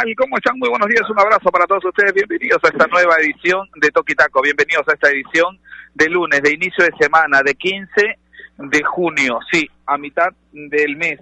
[0.00, 0.14] tal?
[0.16, 0.58] ¿Cómo están?
[0.58, 2.14] Muy buenos días, un abrazo para todos ustedes.
[2.14, 4.40] Bienvenidos a esta nueva edición de Toki Taco.
[4.42, 5.58] Bienvenidos a esta edición
[5.94, 8.18] de lunes, de inicio de semana, de 15
[8.56, 9.38] de junio.
[9.52, 11.20] Sí, a mitad del mes,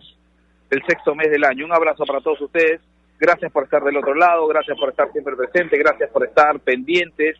[0.70, 1.64] el sexto mes del año.
[1.64, 2.80] Un abrazo para todos ustedes.
[3.18, 7.36] Gracias por estar del otro lado, gracias por estar siempre presente, gracias por estar pendientes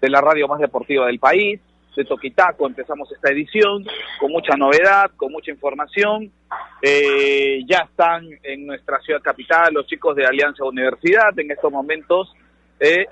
[0.00, 1.60] de la radio más deportiva del país
[1.96, 2.66] de Toquitaco.
[2.66, 3.84] Empezamos esta edición
[4.18, 6.30] con mucha novedad, con mucha información.
[6.82, 12.34] Eh, ya están en nuestra ciudad capital los chicos de Alianza Universidad en estos momentos
[12.78, 13.06] eh,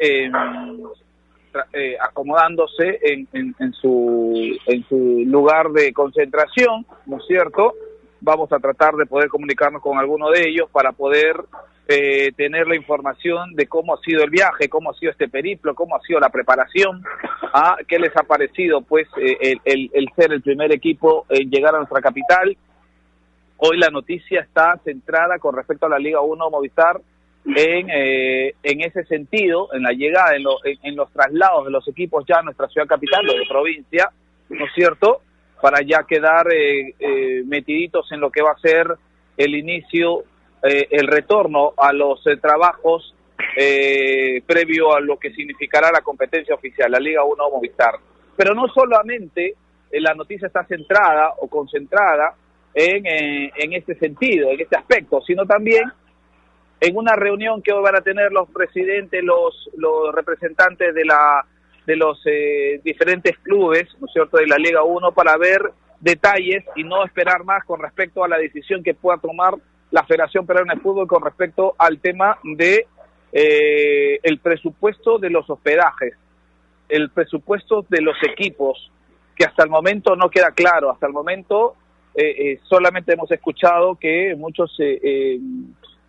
[1.73, 7.75] eh, acomodándose en, en, su, en su lugar de concentración, ¿no es cierto?
[8.21, 11.37] Vamos a tratar de poder comunicarnos con alguno de ellos para poder
[11.91, 15.75] eh, tener la información de cómo ha sido el viaje, cómo ha sido este periplo,
[15.75, 17.03] cómo ha sido la preparación,
[17.55, 21.75] a qué les ha parecido pues eh, el, el, ser el primer equipo en llegar
[21.75, 22.55] a nuestra capital.
[23.57, 27.01] Hoy la noticia está centrada con respecto a la Liga 1 Movistar
[27.47, 32.41] en, eh, en ese sentido, en la llegada, en, los traslados de los equipos ya
[32.41, 34.11] a nuestra ciudad capital, o de provincia,
[34.51, 35.23] ¿no es cierto?
[35.63, 36.49] Para ya quedar
[37.47, 38.89] metiditos en lo que va a ser
[39.39, 40.25] el inicio
[40.63, 43.15] eh, el retorno a los eh, trabajos
[43.57, 47.95] eh, previo a lo que significará la competencia oficial, la Liga 1 Movistar.
[48.37, 49.55] Pero no solamente
[49.93, 52.35] la noticia está centrada o concentrada
[52.75, 55.85] en, en este sentido, en este aspecto, sino también
[56.81, 61.45] en una reunión que hoy van a tener los presidentes, los, los representantes de la
[61.87, 62.23] de los
[62.85, 67.45] diferentes clubes, ¿no es cierto?, de la Liga 1 para ver detalles y no esperar
[67.45, 69.55] más con respecto a la decisión que pueda tomar
[69.91, 72.87] la Federación Peruana de Fútbol con respecto al tema de
[73.33, 76.15] eh, el presupuesto de los hospedajes,
[76.89, 78.91] el presupuesto de los equipos,
[79.37, 81.77] que hasta el momento no queda claro, hasta el momento
[82.15, 84.77] eh, eh, solamente hemos escuchado que muchos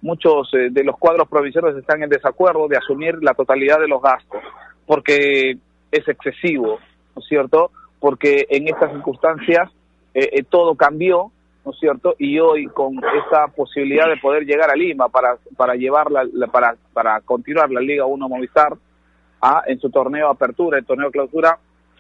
[0.02, 4.42] muchos de los cuadros provinciales están en desacuerdo de asumir la totalidad de los gastos,
[4.86, 5.58] porque
[5.92, 6.80] es excesivo,
[7.16, 7.72] ¿no es cierto?
[8.00, 9.70] Porque en estas circunstancias
[10.50, 11.34] todo cambió
[11.66, 12.16] ¿no es cierto?
[12.18, 17.22] Y hoy con esa posibilidad de poder llegar a Lima para, para llevarla, para, para
[17.22, 18.74] continuar la Liga 1 Movistar
[19.42, 21.58] a, en su torneo de apertura, el torneo de clausura,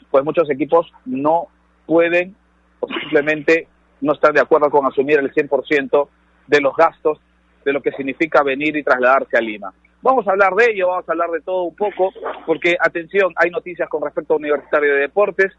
[0.09, 1.47] pues muchos equipos no
[1.85, 2.35] pueden
[2.79, 3.67] o simplemente
[4.01, 6.07] no están de acuerdo con asumir el 100%
[6.47, 7.19] de los gastos
[7.65, 9.73] de lo que significa venir y trasladarse a Lima.
[10.01, 12.11] Vamos a hablar de ello, vamos a hablar de todo un poco,
[12.45, 15.51] porque atención, hay noticias con respecto a Universitario de Deportes.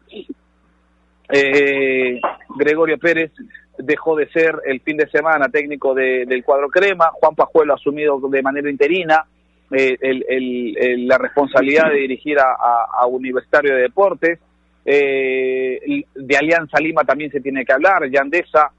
[1.31, 2.19] Eh,
[2.55, 3.31] Gregorio Pérez
[3.77, 8.19] dejó de ser el fin de semana técnico del cuadro crema, Juan Pajuelo ha asumido
[8.19, 9.25] de manera interina
[9.71, 14.39] eh, la responsabilidad de dirigir a, Universitario de Deportes,
[14.85, 18.71] eh, de Alianza Lima también se tiene que hablar, Yandesa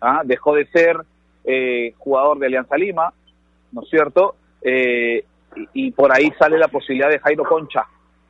[0.00, 0.22] ¿ah?
[0.24, 0.96] dejó de ser
[1.44, 3.12] eh, jugador de Alianza Lima,
[3.72, 4.36] ¿no es cierto?
[4.64, 5.22] Y,
[5.74, 7.84] y por ahí sale la posibilidad de Jairo Concha,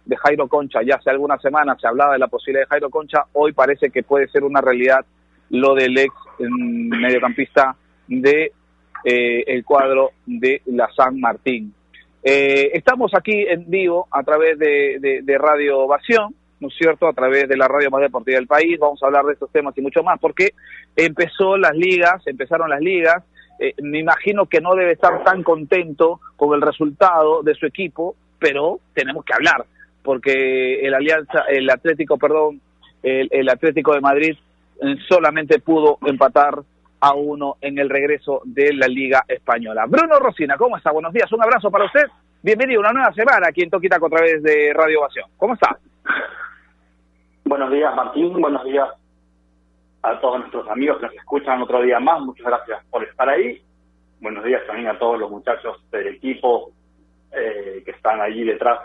[0.05, 3.25] de Jairo Concha, ya hace algunas semanas se hablaba de la posibilidad de Jairo Concha,
[3.33, 5.05] hoy parece que puede ser una realidad
[5.51, 7.77] lo del ex mediocampista
[8.09, 8.53] de
[9.05, 11.75] eh, el cuadro de la San Martín.
[12.23, 17.09] Eh, estamos aquí en vivo a través de, de, Radio Ovación, ¿no es cierto?
[17.09, 18.79] A través de la radio más deportiva del país.
[18.79, 20.55] Vamos a hablar de estos temas y mucho más, porque
[20.95, 23.25] empezó las ligas, empezaron las ligas.
[23.59, 28.15] Eh, me imagino que no debe estar tan contento con el resultado de su equipo,
[28.39, 29.67] pero tenemos que hablar,
[30.03, 32.61] porque el Alianza, el Atlético, perdón,
[33.03, 34.37] el Atlético de Madrid
[35.09, 36.61] solamente pudo empatar
[37.01, 39.87] a uno en el regreso de la Liga Española.
[39.89, 40.93] Bruno Rosina, ¿cómo está?
[40.93, 42.05] Buenos días, un abrazo para usted.
[42.43, 45.27] Bienvenido a una nueva semana aquí en Toquitaco a través de Radio Ovación.
[45.37, 45.77] ¿Cómo está?
[47.45, 48.41] Buenos días, Martín.
[48.41, 48.88] Buenos días
[50.03, 52.21] a todos nuestros amigos que nos escuchan otro día más.
[52.21, 53.61] Muchas gracias por estar ahí.
[54.21, 56.71] Buenos días también a todos los muchachos del equipo
[57.32, 58.79] eh, que están allí detrás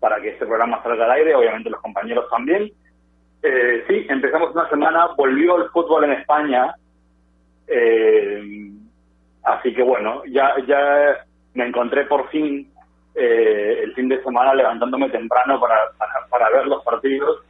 [0.00, 1.34] para que este programa salga al aire.
[1.34, 2.70] Obviamente los compañeros también.
[3.42, 6.74] Eh, sí, empezamos una semana, volvió el fútbol en España,
[7.68, 8.72] eh,
[9.44, 11.24] así que bueno, ya, ya
[11.54, 12.68] me encontré por fin
[13.14, 15.76] eh, el fin de semana levantándome temprano para,
[16.28, 17.44] para, ver los partidos,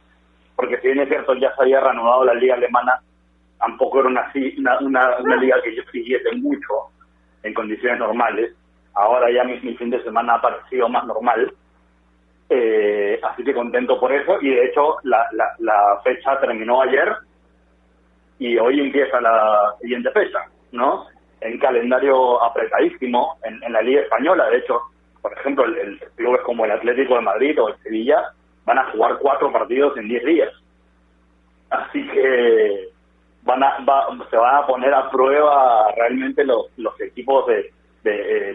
[0.55, 3.01] porque si bien es cierto ya se había reanudado la liga alemana,
[3.57, 4.31] tampoco era una,
[4.81, 6.91] una, una, liga que yo siguiese mucho
[7.41, 8.55] en condiciones normales.
[8.93, 11.51] Ahora ya mi fin de semana ha parecido más normal.
[12.51, 15.23] Eh, así que contento por eso y de hecho la,
[15.59, 17.15] la, fecha terminó ayer
[18.39, 20.39] y hoy empieza la siguiente fecha,
[20.71, 21.05] ¿no?
[21.41, 24.49] En calendario apretadísimo en, la Liga Española.
[24.49, 24.81] De hecho,
[25.21, 28.33] por ejemplo, el, clubes como el Atlético de Madrid o el Sevilla
[28.65, 30.51] van a jugar cuatro partidos en diez días.
[31.69, 32.89] Así que
[33.43, 33.77] van a,
[34.29, 36.67] se van a poner a prueba realmente los,
[36.99, 37.71] equipos de,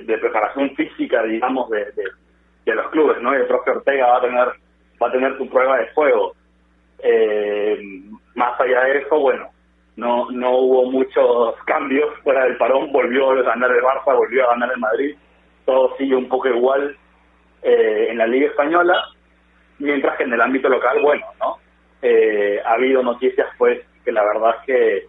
[0.05, 1.87] de, preparación física, digamos, de,
[2.73, 3.35] los clubes, ¿no?
[3.35, 4.49] el profe Ortega va a tener
[5.03, 6.35] va a tener su prueba de fuego.
[7.01, 7.79] Eh,
[8.35, 9.49] más allá de eso, bueno,
[9.97, 14.53] no no hubo muchos cambios fuera del parón, volvió a ganar el Barça, volvió a
[14.53, 15.17] ganar el Madrid,
[15.65, 16.97] todo sigue un poco igual
[17.63, 19.03] eh, en la Liga Española,
[19.79, 21.59] mientras que en el ámbito local, bueno, ¿no?
[22.03, 25.07] Eh, ha habido noticias, pues, que la verdad es que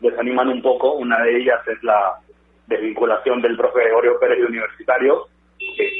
[0.00, 0.92] desaniman un poco.
[0.92, 2.18] Una de ellas es la
[2.66, 5.26] desvinculación del profe Gregorio Pérez de Universitario,
[5.58, 5.90] que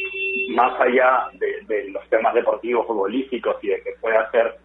[0.50, 4.56] más allá de, los temas deportivos, futbolísticos y de que pueda ser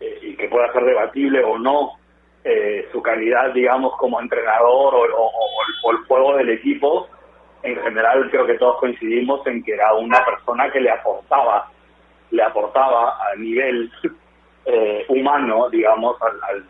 [0.00, 1.98] eh, y que pueda ser debatible o no
[2.44, 7.08] eh, su calidad, digamos, como entrenador o, el juego del equipo,
[7.62, 11.68] en general creo que todos coincidimos en que era una persona que le aportaba,
[12.30, 13.90] le aportaba a nivel
[14.64, 16.64] eh, humano, digamos, al,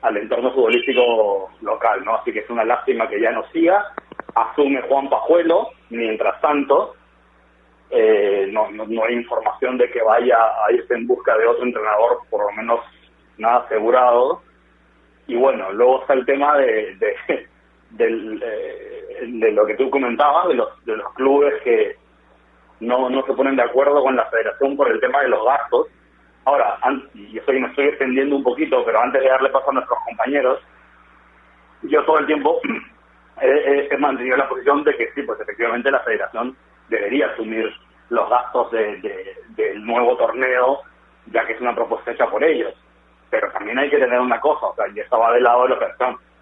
[0.00, 2.16] al, entorno futbolístico local, ¿no?
[2.16, 3.92] Así que es una lástima que ya no siga.
[4.34, 6.94] Asume Juan Pajuelo, mientras tanto,
[7.94, 11.64] eh, no, no, no, hay información de que vaya a irse en busca de otro
[11.64, 12.80] entrenador, por lo menos
[13.36, 14.40] nada asegurado.
[15.26, 17.16] Y bueno, luego está el tema de, de,
[17.98, 21.96] eh, de lo que tú comentabas, de los, de los clubes que
[22.80, 25.88] no, no se ponen de acuerdo con la federación por el tema de los gastos.
[26.46, 26.78] Ahora,
[27.14, 30.60] y estoy, me estoy extendiendo un poquito, pero antes de darle paso a nuestros compañeros,
[31.82, 32.58] yo todo el tiempo
[33.42, 36.56] he, mantenido la posición de que sí, pues efectivamente la federación
[36.88, 37.72] debería asumir
[38.10, 40.80] los gastos de, del nuevo torneo,
[41.26, 42.74] ya que es una propuesta hecha por ellos.
[43.30, 45.78] Pero también hay que tener una cosa, o sea, yo estaba del lado de los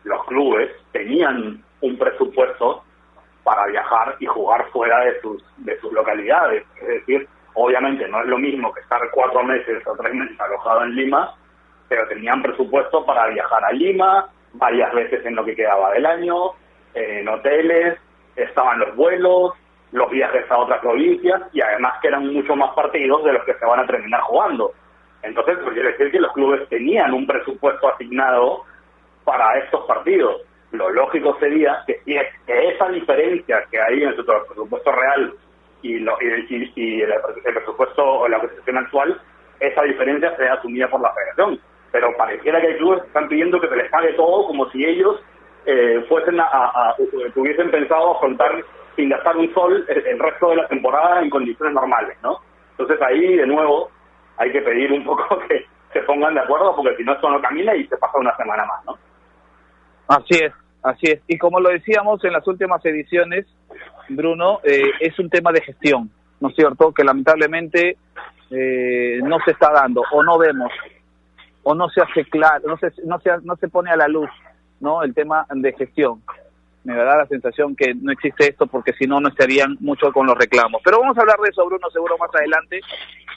[0.04, 2.82] los clubes tenían un presupuesto
[3.44, 6.64] para viajar y jugar fuera de sus, de sus localidades.
[6.80, 10.84] Es decir, obviamente no es lo mismo que estar cuatro meses o tres meses alojado
[10.84, 11.34] en Lima,
[11.88, 16.52] pero tenían presupuesto para viajar a Lima varias veces en lo que quedaba del año,
[16.94, 17.98] en hoteles,
[18.36, 19.52] estaban los vuelos,
[19.92, 23.54] los viajes a otras provincias y además que eran mucho más partidos de los que
[23.54, 24.72] se van a terminar jugando.
[25.22, 28.64] Entonces, pues quiere decir que los clubes tenían un presupuesto asignado
[29.24, 30.42] para estos partidos.
[30.72, 32.00] Lo lógico sería que,
[32.46, 35.34] esa diferencia que hay en su presupuesto real
[35.82, 39.20] y, lo, y, y, el, presupuesto o la posición actual,
[39.58, 41.60] esa diferencia sea asumida por la federación.
[41.92, 44.84] Pero pareciera que hay clubes que están pidiendo que se les pague todo como si
[44.84, 45.20] ellos
[45.66, 46.94] eh, fuesen a,
[47.34, 48.64] tuviesen pensado afrontar
[48.96, 52.38] sin gastar un sol el, resto de la temporada en condiciones normales, ¿no?
[52.72, 53.90] Entonces ahí, de nuevo,
[54.36, 57.40] hay que pedir un poco que se pongan de acuerdo porque si no esto no
[57.40, 58.98] camina y se pasa una semana más, ¿no?
[60.08, 60.52] Así es,
[60.82, 61.20] así es.
[61.28, 63.46] Y como lo decíamos en las últimas ediciones,
[64.08, 66.10] Bruno, eh, es un tema de gestión,
[66.40, 66.92] ¿no es cierto?
[66.92, 67.96] Que lamentablemente
[68.50, 70.72] eh, no se está dando o no vemos
[71.62, 74.30] o no se hace claro, no se, no se, no se pone a la luz,
[74.80, 75.02] ¿no?
[75.02, 76.22] El tema de gestión.
[76.84, 80.26] Me da la sensación que no existe esto porque si no, no estarían mucho con
[80.26, 80.80] los reclamos.
[80.84, 82.80] Pero vamos a hablar de eso, Bruno, seguro más adelante,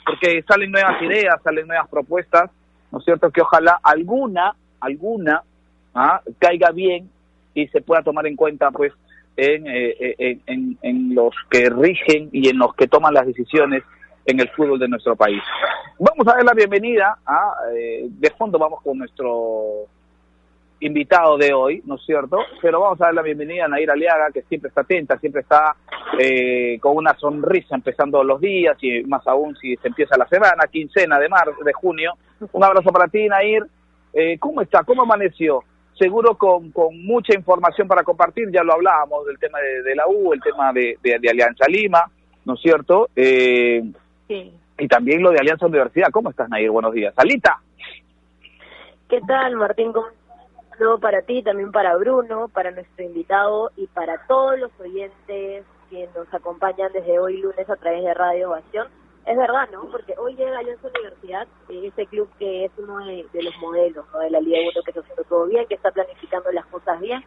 [0.06, 2.50] porque salen nuevas ideas, salen nuevas propuestas,
[2.90, 3.30] ¿no es cierto?
[3.30, 5.42] Que ojalá alguna, alguna,
[5.94, 6.22] ¿ah?
[6.38, 7.10] caiga bien
[7.52, 8.92] y se pueda tomar en cuenta, pues,
[9.36, 13.82] eh, eh, en, en, los que rigen y en los que toman las decisiones
[14.26, 15.42] en el fútbol de nuestro país.
[15.98, 19.86] Vamos a dar la bienvenida a, eh, de fondo vamos con nuestro
[20.80, 22.38] invitado de hoy, ¿no es cierto?
[22.60, 25.74] Pero vamos a dar la bienvenida a Nair Aliaga, que siempre está atenta, siempre está
[26.80, 31.18] con una sonrisa empezando los días y más aún si se empieza la semana, quincena
[31.18, 32.12] de marzo, de junio.
[32.52, 33.64] Un abrazo para ti, Nair.
[34.38, 34.84] ¿Cómo está?
[34.84, 35.64] ¿Cómo amaneció?
[35.98, 40.32] seguro con, con mucha información para compartir, ya lo hablábamos del tema de, la U,
[40.32, 42.10] el tema de, de, Alianza Lima,
[42.44, 43.08] ¿no es cierto?
[43.14, 43.82] Eh,
[44.28, 44.52] sí.
[44.78, 46.08] Y también lo de Alianza Universidad.
[46.10, 46.70] ¿Cómo estás, Nair?
[46.70, 47.14] Buenos días.
[47.14, 47.60] Salita.
[49.08, 49.92] ¿Qué tal, Martín?
[50.80, 56.08] No, para ti, también para Bruno, para nuestro invitado y para todos los oyentes que
[56.16, 58.88] nos acompañan desde hoy lunes a través de Radio Ovación
[59.26, 59.86] es verdad, ¿no?
[59.90, 64.30] Porque hoy llega Alianza Universidad, eh, ese club que es uno de, los modelos de
[64.30, 67.24] la Liga 1 que está haciendo todo bien, que está planificando las cosas bien.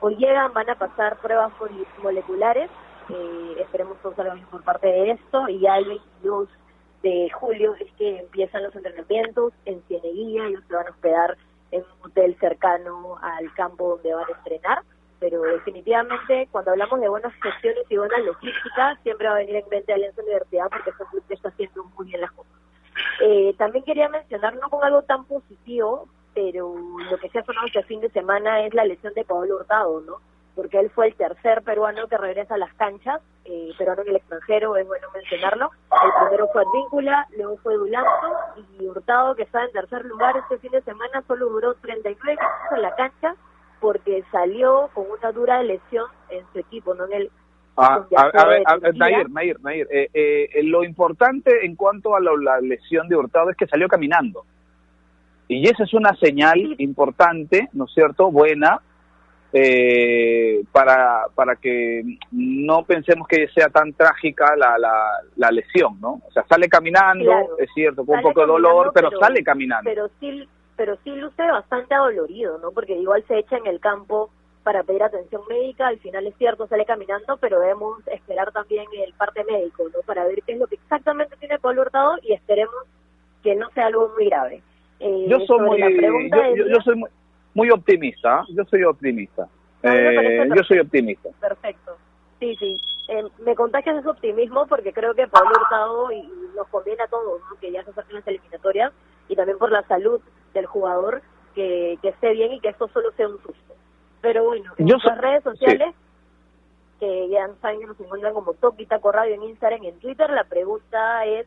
[0.00, 1.52] Hoy llegan, van a pasar pruebas
[2.02, 2.70] moleculares,
[3.08, 6.48] eh, esperemos todo salga bien por parte de esto, y ya el 22
[7.02, 11.36] de julio es que empiezan los entrenamientos en Cieneguía, ellos se van a hospedar
[11.70, 14.82] en un hotel cercano al campo donde van a entrenar
[15.20, 19.68] pero definitivamente cuando hablamos de buenas gestiones y buena logística, siempre va a venir en
[19.68, 22.52] mente Alianza Universidad porque es un que está haciendo muy bien las cosas.
[23.20, 26.74] Eh, también quería mencionar, no con algo tan positivo, pero
[27.10, 30.00] lo que se ha sonado este fin de semana es la lesión de Pablo Hurtado,
[30.02, 30.20] ¿no?
[30.58, 34.16] Porque él fue el tercer peruano que regresa a las canchas, eh, peruano en el
[34.16, 35.70] extranjero, es bueno mencionarlo.
[35.92, 38.26] El primero fue Advíncula, luego fue Dulanto
[38.80, 42.72] y Hurtado, que está en tercer lugar este fin de semana, solo duró 39 minutos
[42.74, 43.36] en la cancha
[43.80, 47.30] porque salió con una dura lesión en su equipo, no en el...
[47.76, 48.64] Ah, a, ver,
[48.96, 53.56] Nair, Nair, Nair, eh, eh, lo importante en cuanto a la, lesión de Hurtado es
[53.56, 54.44] que salió caminando.
[55.46, 58.80] Y esa es una señal importante, ¿no es cierto?, buena,
[59.52, 62.02] eh, para, para que
[62.32, 64.76] no pensemos que sea tan trágica la,
[65.36, 66.20] la, lesión, ¿no?
[66.26, 69.88] O sea, sale caminando, es cierto, con un poco de dolor, pero, sale caminando.
[69.88, 72.72] Pero sí, pero sí luce bastante adolorido, ¿no?
[72.72, 74.30] Porque igual se echa en el campo
[74.64, 79.14] para pedir atención médica, al final es cierto, sale caminando, pero debemos esperar también el
[79.14, 80.02] parte médico, ¿no?
[80.04, 82.74] Para ver qué es lo que exactamente tiene Pablo Hurtado y esperemos
[83.42, 84.62] que no sea algo muy grave.
[85.00, 87.08] Eh, yo soy muy, yo, soy muy,
[87.58, 89.48] muy optimista, yo soy optimista.
[89.82, 91.28] Eh, yo soy optimista.
[91.40, 91.96] Perfecto.
[92.38, 92.80] Sí, sí.
[93.08, 96.22] Eh, me contagias ese optimismo porque creo que Pablo Hurtado y,
[96.54, 98.92] nos conviene a todos, que ya se acercan las eliminatorias
[99.28, 100.20] y también por la salud
[100.54, 101.22] del jugador
[101.54, 103.74] que, que esté bien y que esto solo sea un susto.
[104.20, 105.94] Pero bueno, en nuestras redes sociales,
[107.00, 110.44] que ya saben que nos encuentran como Toquitaco Radio en Instagram y en Twitter, la
[110.44, 111.46] pregunta es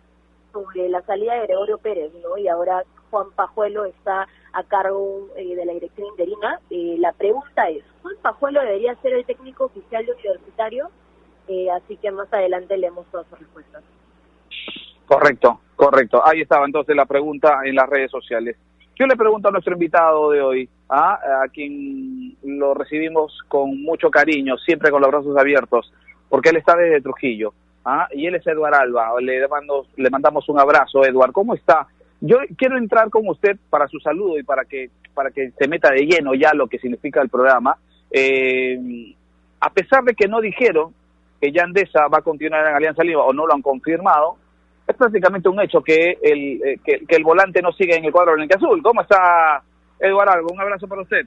[0.51, 2.37] sobre la salida de Gregorio Pérez, ¿no?
[2.37, 6.59] Y ahora Juan Pajuelo está a cargo eh, de la dirección interina.
[6.69, 10.89] Eh, la pregunta es, ¿Juan Pajuelo debería ser el técnico oficial de universitario?
[11.47, 13.83] Eh, así que más adelante leemos todas sus respuestas.
[15.05, 16.21] Correcto, correcto.
[16.25, 18.55] Ahí estaba entonces la pregunta en las redes sociales.
[18.97, 21.19] Yo le pregunto a nuestro invitado de hoy, ¿ah?
[21.43, 25.91] a quien lo recibimos con mucho cariño, siempre con los brazos abiertos,
[26.29, 27.53] porque él está desde Trujillo.
[27.85, 28.07] ¿Ah?
[28.11, 29.13] Y él es Eduard Alba.
[29.21, 31.31] Le, le mandamos un abrazo, Eduard.
[31.31, 31.87] ¿Cómo está?
[32.21, 35.89] Yo quiero entrar con usted para su saludo y para que, para que se meta
[35.91, 37.77] de lleno ya lo que significa el programa.
[38.11, 39.15] Eh,
[39.59, 40.93] a pesar de que no dijeron
[41.39, 44.37] que Yandesa va a continuar en Alianza Lima o no lo han confirmado,
[44.87, 48.33] es prácticamente un hecho que el, eh, que, el volante no sigue en el cuadro
[48.33, 48.83] blanco azul.
[48.83, 49.63] ¿Cómo está
[49.99, 50.47] Eduardo?
[50.51, 51.25] Un abrazo para usted.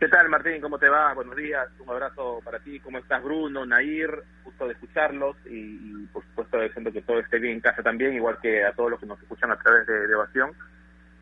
[0.00, 0.60] ¿Qué tal, Martín?
[0.60, 1.14] ¿Cómo te va?
[1.14, 1.68] Buenos días.
[1.78, 2.80] Un abrazo para ti.
[2.80, 4.10] ¿Cómo estás, Bruno, Nair?
[4.42, 8.38] Gusto de escucharlos y, por supuesto, deseando que todo esté bien en casa también, igual
[8.42, 10.50] que a todos los que nos escuchan a través de, de Ovación.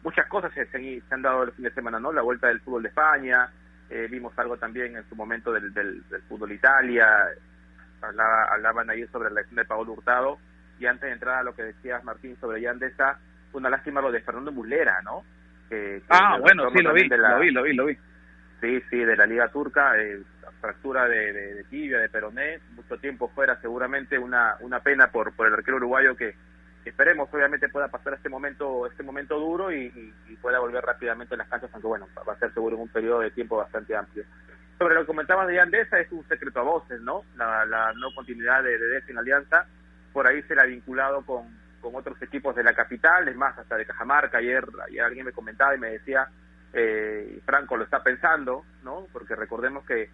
[0.03, 2.13] Muchas cosas se, se, han dado el fin de semana, ¿no?
[2.13, 3.51] La vuelta del fútbol de España,
[3.91, 7.07] eh, vimos algo también en su momento del, del, fútbol Italia,
[8.01, 10.39] hablaba, hablaban ahí sobre la elección de Pablo Hurtado,
[10.81, 13.19] y antes de entrar a lo que decías, Martín, sobre Yandesa,
[13.53, 15.25] una lástima lo de Fernando Muslera, ¿no?
[16.09, 17.99] ah, bueno, sí, lo vi, lo vi, lo vi, lo vi
[18.63, 20.23] Sí, sí, de la Liga Turca, eh,
[20.61, 25.49] fractura de, de, tibia, de peroné, mucho tiempo fuera, seguramente una, una pena por, por
[25.49, 26.37] el arquero uruguayo que,
[26.85, 31.49] esperemos obviamente pueda pasar este momento este momento duro y, pueda volver rápidamente a las
[31.49, 34.25] canchas, aunque bueno, va a ser seguro en un periodo de tiempo bastante amplio.
[34.79, 37.23] Sobre lo que comentabas de Andesa, es un secreto a voces, ¿no?
[37.37, 39.67] La, no continuidad de, de en Alianza,
[40.13, 41.47] por ahí se la ha vinculado con,
[41.81, 45.33] con otros equipos de la capital, es más, hasta de Cajamarca, ayer, ayer alguien me
[45.33, 46.29] comentaba y me decía
[46.73, 49.07] eh, Franco lo está pensando, ¿no?
[49.13, 50.11] Porque recordemos que,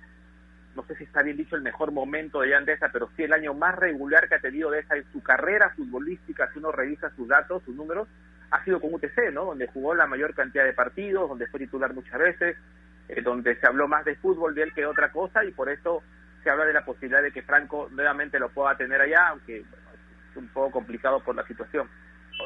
[0.75, 3.55] no sé si está bien dicho el mejor momento de Yandesa, pero sí el año
[3.55, 7.29] más regular que ha tenido de esa en su carrera futbolística, si uno revisa sus
[7.29, 8.09] datos, sus números,
[8.50, 9.45] ha sido con UTC, ¿no?
[9.45, 12.57] Donde jugó la mayor cantidad de partidos, donde fue titular muchas veces,
[13.09, 16.03] eh, donde se habló más de fútbol de él que otra cosa y por eso
[16.43, 20.37] se habla de la posibilidad de que Franco nuevamente lo pueda tener allá, aunque es
[20.37, 21.88] un poco complicado por la situación.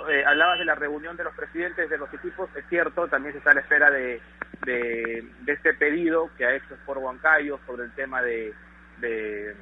[0.09, 3.39] Eh, hablabas de la reunión de los presidentes de los equipos, es cierto, también se
[3.39, 4.21] está a la espera de,
[4.65, 8.55] de, este pedido que ha hecho Sport Huancayo sobre el tema de,
[8.99, 9.55] de,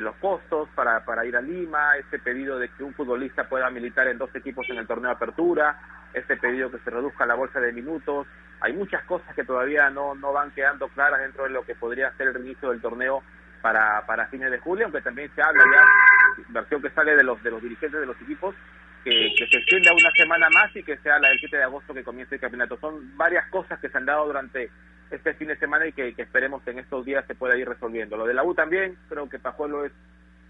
[0.00, 4.08] los costos para, para ir a Lima, este pedido de que un futbolista pueda militar
[4.08, 5.78] en dos equipos en el torneo de apertura,
[6.12, 8.26] este pedido que se reduzca la bolsa de minutos.
[8.60, 12.10] Hay muchas cosas que todavía no, no van quedando claras dentro de lo que podría
[12.16, 13.22] ser el inicio del torneo
[13.62, 17.40] para, para fines de julio, aunque también se habla ya, versión que sale de los,
[17.44, 18.54] de los dirigentes de los equipos,
[19.04, 22.02] que, se extienda una semana más y que sea la del 7 de agosto que
[22.02, 22.78] comience el campeonato.
[22.80, 24.70] Son varias cosas que se han dado durante
[25.10, 28.16] este fin de semana y que, esperemos que en estos días se pueda ir resolviendo.
[28.16, 29.92] Lo de la U también, creo que Pajuelo es,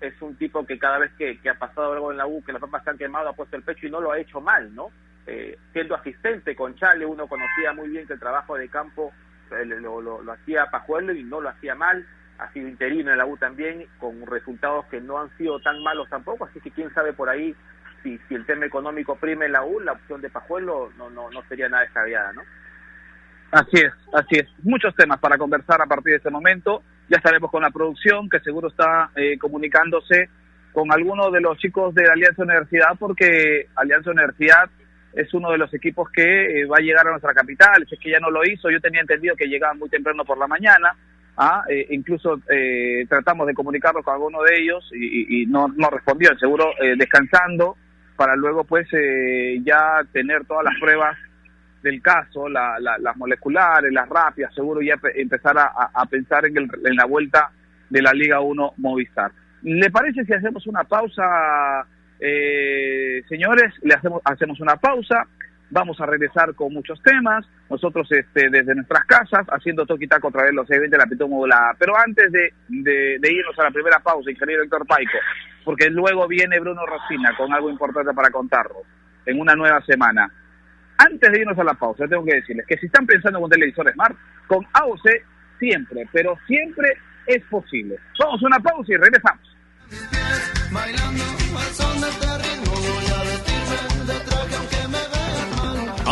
[0.00, 2.60] es un tipo que cada vez que, ha pasado algo en la U, que las
[2.60, 4.90] papas se han quemado, ha puesto el pecho y no lo ha hecho mal, ¿no?
[5.26, 9.12] Eh, siendo asistente con Chale, uno conocía muy bien que el trabajo de campo
[9.50, 12.06] eh, lo, lo, lo hacía Pajuelo y no lo hacía mal
[12.38, 16.08] ha sido interino en la U también, con resultados que no han sido tan malos
[16.08, 17.54] tampoco, así que quién sabe por ahí
[18.04, 21.42] si, si el tema económico prime la U, la opción de Pajuelo no, no, no
[21.48, 22.42] sería nada descabellada, ¿no?
[23.50, 24.46] Así es, así es.
[24.62, 26.82] Muchos temas para conversar a partir de este momento.
[27.08, 30.28] Ya estaremos con la producción, que seguro está eh, comunicándose
[30.72, 34.68] con algunos de los chicos de Alianza Universidad, porque Alianza Universidad
[35.12, 37.86] es uno de los equipos que eh, va a llegar a nuestra capital.
[37.88, 40.36] Si es que ya no lo hizo, yo tenía entendido que llegaba muy temprano por
[40.36, 40.96] la mañana.
[41.36, 41.62] ¿ah?
[41.70, 42.40] Eh, incluso
[43.08, 47.76] tratamos de comunicarlo con alguno de ellos y, y, no, no respondieron, seguro descansando
[48.16, 51.16] para luego pues eh, ya tener todas las pruebas
[51.82, 56.96] del caso, la, las moleculares, las rápidas, seguro ya empezar a, pensar en, el, en
[56.96, 57.50] la vuelta
[57.90, 59.30] de la Liga 1 Movistar.
[59.62, 61.86] ¿Le parece si hacemos una pausa,
[62.18, 63.74] eh, señores?
[63.82, 65.26] Le hacemos, hacemos una pausa
[65.74, 70.28] vamos a regresar con muchos temas, nosotros este, desde nuestras casas, haciendo toque y taco
[70.28, 71.74] a través los eventos de la Pitón Modulada.
[71.78, 75.18] Pero antes de, de, irnos a la primera pausa, ingeniero Héctor Paico,
[75.64, 78.82] porque luego viene Bruno Rosina con algo importante para contarnos
[79.26, 80.30] en una nueva semana.
[80.98, 83.50] Antes de irnos a la pausa, tengo que decirles que si están pensando en un
[83.50, 84.16] televisor Smart,
[84.46, 85.08] con AOC
[85.58, 87.96] siempre, pero siempre es posible.
[88.18, 89.56] Vamos a una pausa y regresamos.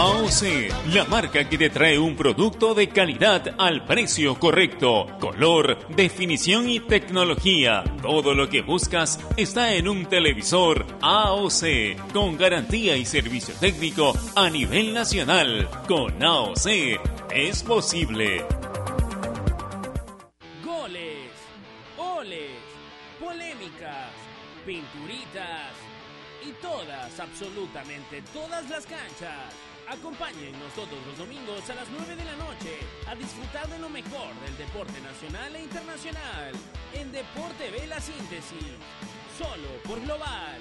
[0.02, 6.68] AOC, la marca que te trae un producto de calidad al precio correcto, color, definición
[6.68, 7.84] y tecnología.
[8.02, 14.50] Todo lo que buscas está en un televisor AOC, con garantía y servicio técnico a
[14.50, 15.70] nivel nacional.
[15.86, 16.66] Con AOC
[17.32, 18.44] es posible.
[20.64, 21.30] Goles,
[21.96, 22.50] goles,
[23.20, 24.10] polémicas,
[24.66, 25.70] pinturitas
[26.44, 32.36] y todas, absolutamente todas las canchas Acompáñennos todos los domingos a las 9 de la
[32.36, 36.52] noche a disfrutar de lo mejor del deporte nacional e internacional
[36.94, 38.78] en Deporte B La Síntesis,
[39.36, 40.60] solo por Global.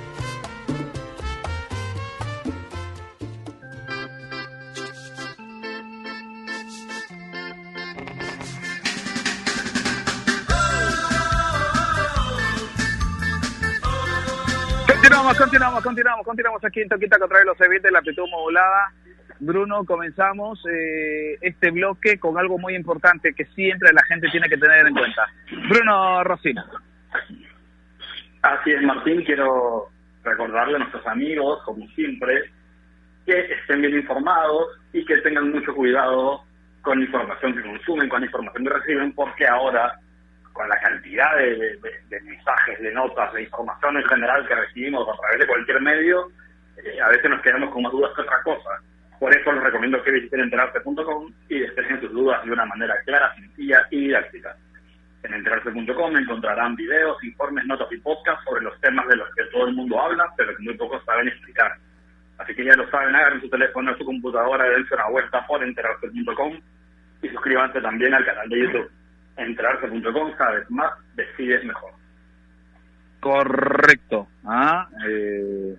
[15.21, 18.91] Continuamos, continuamos, continuamos, continuamos aquí en Toquita contra los eventos de la Pitu Modulada.
[19.39, 24.57] Bruno, comenzamos eh, este bloque con algo muy importante que siempre la gente tiene que
[24.57, 25.27] tener en cuenta.
[25.69, 26.65] Bruno Rosina.
[28.41, 29.89] Así es, Martín, quiero
[30.23, 32.51] recordarle a nuestros amigos, como siempre,
[33.27, 36.41] que estén bien informados y que tengan mucho cuidado
[36.81, 39.99] con la información que consumen, con la información que reciben, porque ahora
[40.53, 41.79] con la cantidad de,
[42.23, 46.31] mensajes, de notas, de información en general que recibimos a través de cualquier medio,
[46.77, 48.69] eh, a veces nos quedamos con más dudas que otra cosa.
[49.19, 53.33] Por eso les recomiendo que visiten enterarse.com y despejen sus dudas de una manera clara,
[53.35, 54.55] sencilla y didáctica.
[55.23, 59.67] En enterarse.com encontrarán videos, informes, notas y podcasts sobre los temas de los que todo
[59.67, 61.75] el mundo habla, pero que muy pocos saben explicar.
[62.39, 66.59] Así que ya lo saben, hagan su teléfono, su computadora, dense una vuelta por enterarse.com
[67.21, 68.91] y suscríbanse también al canal de YouTube
[69.37, 71.91] entrarse.com, sabes más, decides mejor.
[73.19, 74.27] Correcto.
[74.45, 74.89] ¿ah?
[75.07, 75.75] Eh,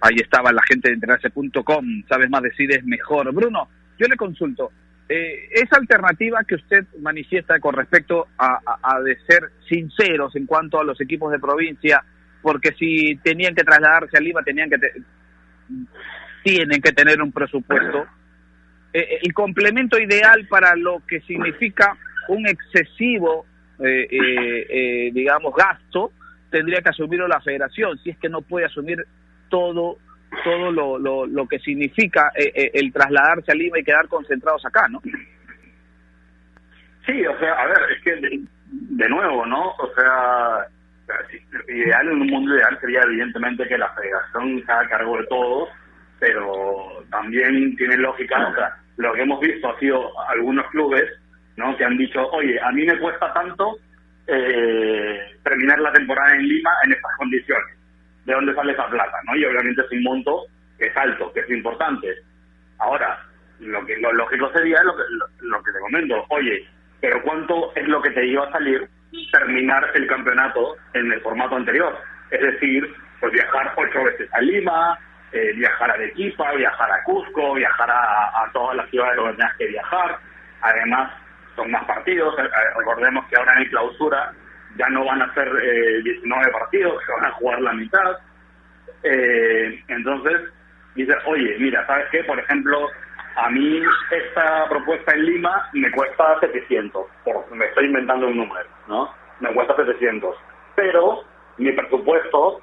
[0.00, 3.32] ahí estaba la gente de enterarse.com, sabes más, decides mejor.
[3.32, 4.72] Bruno, yo le consulto,
[5.08, 10.84] eh, esa alternativa que usted manifiesta con respecto a, de ser sinceros en cuanto a
[10.84, 12.02] los equipos de provincia,
[12.40, 14.78] porque si tenían que trasladarse a Lima, tenían que
[16.42, 18.06] tienen que tener un presupuesto.
[18.92, 21.96] Eh, el complemento ideal para lo que significa
[22.28, 23.46] un excesivo,
[23.78, 26.12] eh, eh, eh, digamos, gasto,
[26.50, 29.04] tendría que asumirlo la federación, si es que no puede asumir
[29.48, 29.98] todo
[30.44, 34.98] todo lo, lo, lo que significa el trasladarse a Lima y quedar concentrados acá, ¿no?
[37.04, 39.72] Sí, o sea, a ver, es que de, nuevo, ¿no?
[39.72, 40.66] O sea,
[41.68, 45.68] ideal en un mundo ideal sería evidentemente que la federación se haga cargo de todo,
[46.18, 51.04] pero también tiene lógica, o sea, lo que hemos visto ha sido algunos clubes
[51.56, 51.76] ¿no?
[51.76, 53.76] Que han dicho, oye, a mí me cuesta tanto
[54.26, 57.76] eh, terminar la temporada en Lima en estas condiciones.
[58.24, 59.18] ¿De dónde sale esa plata?
[59.24, 59.36] ¿no?
[59.36, 60.46] Y obviamente es un monto
[60.78, 62.08] que es alto, que es importante.
[62.78, 63.20] Ahora,
[63.60, 65.02] lo que lo lógico sería lo que,
[65.40, 66.66] lo, que te comento, oye,
[67.00, 68.88] pero ¿cuánto es lo que te iba a salir
[69.30, 71.96] terminar el campeonato en el formato anterior?
[72.30, 74.98] Es decir, pues viajar ocho veces a Lima,
[75.32, 79.66] eh, viajar a Arequipa, viajar a Cusco, viajar a, todas las ciudades donde tengas que
[79.66, 80.18] viajar.
[80.60, 81.12] Además,
[81.56, 82.34] son más partidos.
[82.38, 84.32] Eh, eh, recordemos que ahora en clausura
[84.76, 88.18] ya no van a ser eh, 19 partidos, se van a jugar la mitad.
[89.02, 90.40] Eh, entonces,
[90.94, 92.24] dice, oye, mira, ¿sabes qué?
[92.24, 92.88] Por ejemplo,
[93.36, 98.68] a mí esta propuesta en Lima me cuesta 700, por, me estoy inventando un número,
[98.88, 99.12] ¿no?
[99.40, 100.36] Me cuesta 700.
[100.76, 101.24] Pero
[101.58, 102.60] mi presupuesto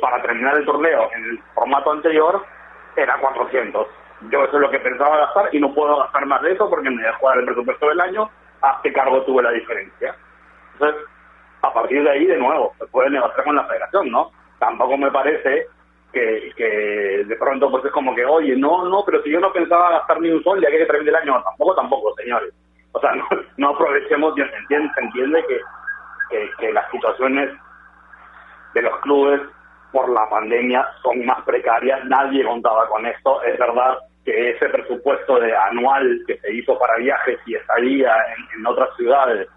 [0.00, 2.44] para terminar el torneo en el formato anterior
[2.96, 3.88] era 400.
[4.30, 6.90] Yo eso es lo que pensaba gastar y no puedo gastar más de eso porque
[6.90, 8.28] me voy a jugar el presupuesto del año,
[8.62, 10.14] a qué cargo tuve la diferencia.
[10.72, 11.02] Entonces,
[11.62, 14.30] a partir de ahí, de nuevo, se puede negociar con la federación, ¿no?
[14.58, 15.66] Tampoco me parece
[16.12, 19.52] que, que de pronto pues es como que, oye, no, no, pero si yo no
[19.52, 22.52] pensaba gastar ni un sol ya que que del año, tampoco, tampoco, señores.
[22.92, 23.24] O sea, no,
[23.56, 25.60] no aprovechemos, se entiende, se entiende que,
[26.30, 27.50] que, que las situaciones
[28.74, 29.40] de los clubes
[29.92, 33.98] por la pandemia son más precarias, nadie contaba con esto, es verdad
[34.28, 38.14] que ese presupuesto de anual que se hizo para viajes y estadía
[38.54, 39.48] en, otras ciudades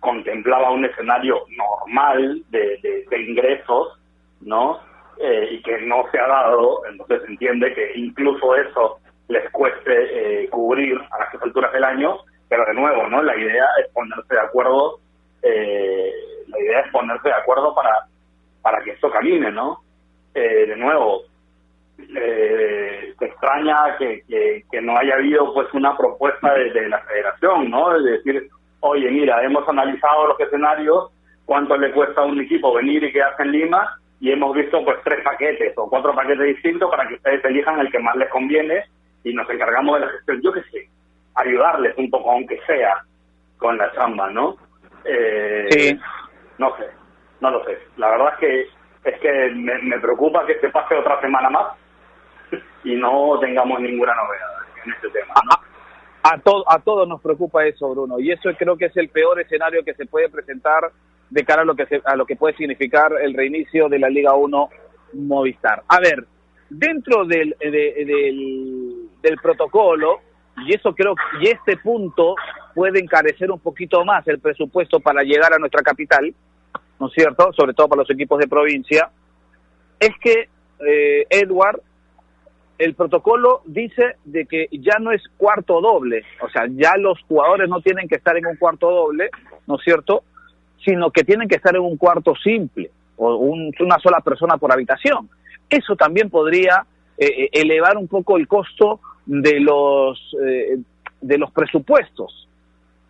[0.00, 4.00] contemplaba un escenario normal de, de, de ingresos,
[4.40, 4.80] ¿no?
[5.18, 10.44] Eh, y que no se ha dado, entonces se entiende que incluso eso les cueste
[10.44, 12.16] eh, cubrir a las alturas del año,
[12.48, 13.22] pero de nuevo, ¿no?
[13.22, 15.00] La idea es ponerse de acuerdo,
[15.42, 16.12] eh,
[16.48, 18.06] la idea es ponerse de acuerdo para,
[18.62, 19.82] para que esto camine, ¿no?
[20.34, 21.22] Eh, de nuevo,
[21.98, 27.00] eh, te extraña que, que, que, no haya habido pues una propuesta de, de la
[27.00, 27.98] federación, ¿no?
[27.98, 28.48] De decir,
[28.80, 31.10] oye, mira, hemos analizado los escenarios,
[31.44, 34.98] cuánto le cuesta a un equipo venir y quedarse en Lima, y hemos visto pues
[35.04, 38.84] tres paquetes o cuatro paquetes distintos para que ustedes elijan el que más les conviene
[39.22, 40.40] y nos encargamos de la gestión.
[40.42, 40.88] Yo qué sé,
[41.34, 43.02] ayudarles un poco, aunque sea,
[43.58, 44.56] con la chamba, ¿no?
[45.04, 46.00] Eh, sí.
[46.58, 46.88] No sé,
[47.40, 47.78] no lo sé.
[47.96, 51.66] La verdad es que es que me, me preocupa que se pase otra semana más
[52.84, 55.34] y no tengamos ninguna novedad en este tema.
[56.22, 59.40] A, a, a todos nos preocupa eso, Bruno, y eso creo que es el peor
[59.40, 60.90] escenario que se puede presentar
[61.30, 64.08] de cara a lo que se, a lo que puede significar el reinicio de la
[64.08, 64.68] Liga 1
[65.14, 65.82] Movistar.
[65.88, 66.24] A ver,
[66.68, 70.20] dentro del, de, del, del protocolo,
[70.66, 72.36] y eso creo y este punto
[72.74, 76.34] puede encarecer un poquito más el presupuesto para llegar a nuestra capital,
[76.98, 77.52] ¿no es cierto?
[77.52, 79.10] Sobre todo para los equipos de provincia,
[79.98, 80.48] es que
[80.86, 81.80] eh, Edward,
[82.78, 87.68] el protocolo dice de que ya no es cuarto doble, o sea, ya los jugadores
[87.68, 89.30] no tienen que estar en un cuarto doble,
[89.66, 90.24] ¿no es cierto?
[90.84, 94.72] Sino que tienen que estar en un cuarto simple o un, una sola persona por
[94.72, 95.28] habitación.
[95.70, 96.84] Eso también podría
[97.16, 100.78] eh, elevar un poco el costo de los eh,
[101.20, 102.48] de los presupuestos.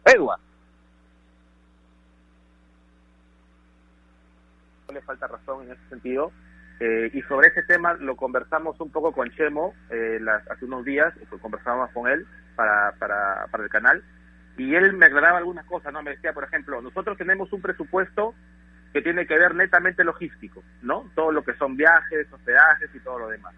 [0.05, 0.40] Edward.
[4.88, 6.31] No le falta razón en ese sentido.
[6.86, 10.84] Eh, y sobre ese tema lo conversamos un poco con Chemo eh, las, hace unos
[10.84, 14.04] días, pues conversamos con él para, para, para el canal,
[14.58, 16.02] y él me aclaraba algunas cosas, ¿no?
[16.02, 18.34] Me decía, por ejemplo, nosotros tenemos un presupuesto
[18.92, 21.10] que tiene que ver netamente logístico, ¿no?
[21.14, 23.54] Todo lo que son viajes, hospedajes y todo lo demás.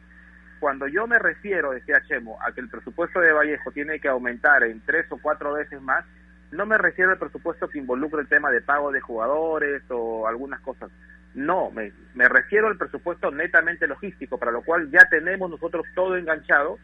[0.61, 4.63] Cuando yo me refiero, decía Chemo, a que el presupuesto de Vallejo tiene que aumentar
[4.63, 6.05] en tres o cuatro veces más,
[6.53, 10.61] no me refiero al presupuesto que involucre el tema de pago de jugadores o algunas
[10.61, 10.93] cosas.
[11.37, 11.93] No, me,
[12.29, 16.79] refiero al presupuesto netamente logístico, para lo cual ya tenemos nosotros todo enganchado,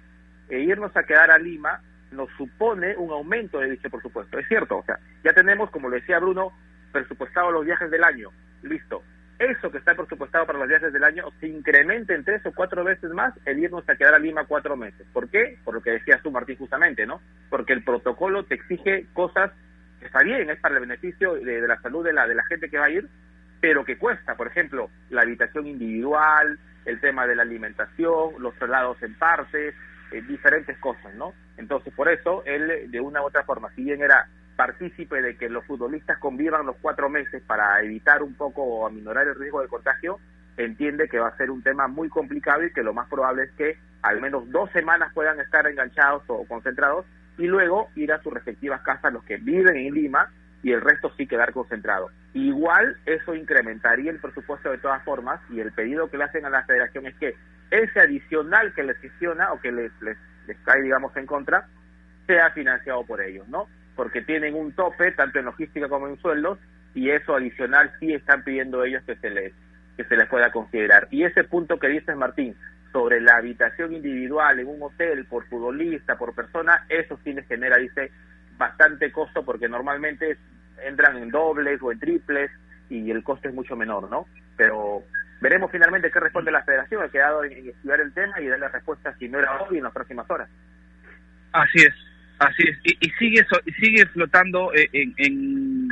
[0.51, 4.39] e irnos a quedar a Lima nos supone un aumento de dicho presupuesto.
[4.39, 6.53] Es cierto, o sea, ya tenemos, como le decía Bruno,
[6.93, 8.29] presupuestado los viajes del año.
[8.63, 9.03] Listo.
[9.39, 12.85] Eso que está presupuestado para los viajes del año se incrementa en tres o cuatro
[12.85, 15.07] veces más el irnos a quedar a Lima cuatro meses.
[15.15, 15.59] ¿Por qué?
[15.65, 17.23] Por lo que decías tú, Martín, justamente, ¿no?
[17.49, 19.51] Porque el protocolo te exige cosas
[19.99, 22.45] que está bien, es para el beneficio de, de la salud de la, de la
[22.45, 23.09] gente que va a ir,
[23.63, 24.35] pero que cuesta.
[24.35, 29.75] Por ejemplo, la habitación individual, el tema de la alimentación, los traslados en partes,
[30.11, 31.33] eh, diferentes cosas, ¿no?
[31.57, 35.49] Entonces, por eso, él, de una u otra forma, si bien era partícipe de que
[35.49, 39.69] los futbolistas convivan los cuatro meses para evitar un poco o aminorar el riesgo de
[39.69, 40.19] contagio,
[40.57, 43.53] entiende que va a ser un tema muy complicado y que lo más probable es
[43.53, 47.07] que al menos dos semanas puedan estar enganchados o concentrados
[47.39, 50.33] y luego ir a sus respectivas casas los que viven en Lima
[50.65, 52.11] y el resto sí quedar concentrado.
[52.35, 56.51] Igual eso incrementaría el presupuesto de todas formas y el pedido que le hacen a
[56.51, 57.35] la federación es que
[57.71, 60.17] ese adicional que les gestiona o que les, les,
[60.65, 61.69] cae, digamos, en contra,
[62.27, 63.67] sea financiado por ellos, ¿no?
[63.97, 66.59] Porque tienen un tope, tanto en logística como en sueldos,
[66.95, 69.53] y eso adicional sí están pidiendo ellos que se les,
[69.97, 71.09] que se les pueda considerar.
[71.11, 72.55] Y ese punto que dices, Martín,
[72.93, 77.79] sobre la habitación individual en un hotel por futbolista, por persona, eso sí les genera,
[77.79, 78.11] dice,
[78.59, 80.37] bastante costo porque normalmente
[80.87, 82.51] entran en dobles o en triples
[82.89, 84.27] y el costo es mucho menor, ¿no?
[84.57, 85.03] Pero
[85.41, 87.03] veremos finalmente qué responde la federación.
[87.03, 89.93] Ha quedado en, estudiar el tema y darle respuesta si no era hoy en las
[89.93, 90.49] próximas horas.
[91.53, 91.95] Así es,
[92.39, 92.79] así es.
[93.01, 95.89] Y, sigue y sigue flotando en, en,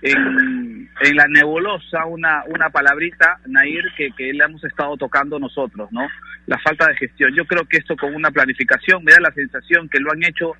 [0.00, 5.90] en, en, la nebulosa una, una palabrita, Nair, que, que le hemos estado tocando nosotros,
[5.92, 6.06] ¿no?
[6.46, 7.32] La falta de gestión.
[7.34, 10.52] Yo creo que esto con una planificación me da la sensación que lo han hecho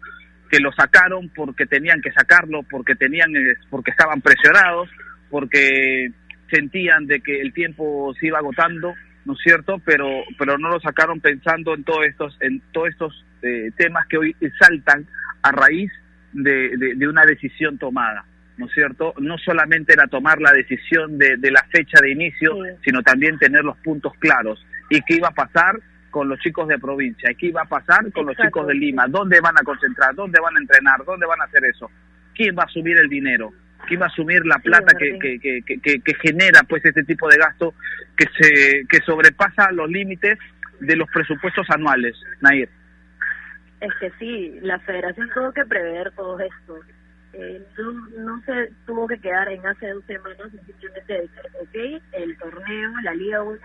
[0.51, 3.33] que lo sacaron porque tenían que sacarlo, porque tenían,
[3.71, 4.89] porque estaban presionados,
[5.31, 6.11] porque
[6.51, 9.81] sentían de que el tiempo se iba agotando ¿no es cierto?
[9.85, 10.07] Pero,
[10.39, 14.37] pero no lo sacaron pensando en todos estos, en todos estos eh, temas que hoy
[14.61, 15.07] saltan
[15.43, 15.91] a raíz
[16.33, 18.25] de, de, una decisión tomada,
[18.57, 19.15] ¿no es cierto?
[19.21, 23.65] No solamente era tomar la decisión de, de la fecha de inicio, sino también tener
[23.65, 24.65] los puntos claros.
[24.91, 25.81] ¿Y qué iba a pasar?
[26.15, 29.09] Con los chicos de provincia, ¿qué iba a pasar con los chicos de Lima?
[29.09, 30.15] ¿Dónde van a concentrar?
[30.15, 31.05] ¿Dónde van a entrenar?
[31.05, 31.91] ¿Dónde van a hacer eso?
[32.33, 33.53] ¿Quién va a asumir el dinero?
[33.89, 37.37] ¿Quién va a asumir la plata que, que, que, que, genera pues este tipo de
[37.37, 37.75] gasto
[38.17, 40.39] que se que sobrepasa los límites
[40.79, 42.69] de los presupuestos anuales, Nair?
[43.81, 46.79] Es que sí, la federación tuvo que prever todo esto.
[47.33, 47.93] Eh, no,
[48.25, 53.15] no se tuvo que quedar en hace dos semanas simplemente decir, ok, el torneo, la
[53.15, 53.59] Liga 1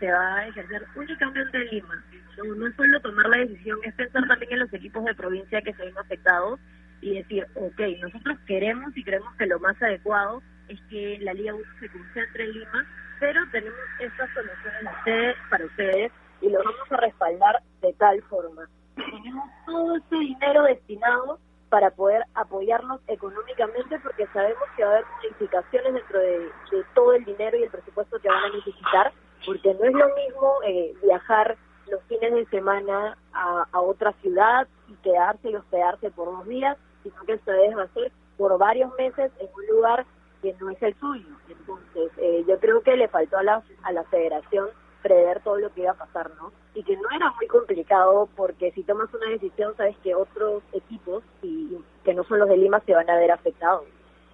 [0.00, 2.04] se va a ejercer únicamente en Lima.
[2.38, 5.74] No, es solo tomar la decisión, es pensar también en los equipos de provincia que
[5.74, 6.58] se ven afectados
[7.02, 11.54] y decir, ok, nosotros queremos y creemos que lo más adecuado es que la Liga
[11.54, 12.86] 1 se concentre en Lima,
[13.20, 18.66] pero tenemos estas soluciones para ustedes y lo vamos a respaldar de tal forma.
[18.96, 25.04] Tenemos todo ese dinero destinado para poder apoyarnos económicamente porque sabemos que va a haber
[25.22, 29.12] modificaciones dentro de, de todo el dinero y el presupuesto que van a necesitar
[29.46, 31.56] porque no es lo mismo eh, viajar
[31.90, 36.76] los fines de semana a, a, otra ciudad y quedarse y hospedarse por unos días,
[37.02, 40.06] sino que vez va a ser por varios meses en un lugar
[40.42, 41.28] que no es el suyo.
[41.48, 44.68] Entonces, eh, yo creo que le faltó a la, a la federación
[45.02, 46.52] prever todo lo que iba a pasar, ¿no?
[46.74, 51.22] Y que no era muy complicado porque si tomas una decisión, sabes que otros equipos,
[51.42, 53.84] y que no son los de Lima, se van a ver afectados.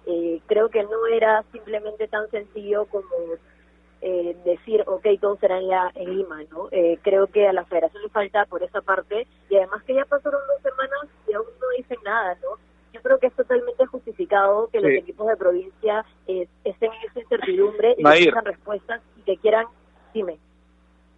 [0.05, 3.07] Eh, creo que no era simplemente tan sencillo como
[4.01, 6.67] eh, decir, ok, todo será en, la, en Lima, ¿no?
[6.71, 10.05] Eh, creo que a la federación le falta por esa parte y además que ya
[10.05, 12.49] pasaron dos semanas y aún no dicen nada, ¿no?
[12.93, 17.19] Yo creo que es totalmente justificado que los equipos de provincia eh, estén en esa
[17.19, 19.65] incertidumbre y tengan respuestas y que quieran,
[20.13, 20.37] dime.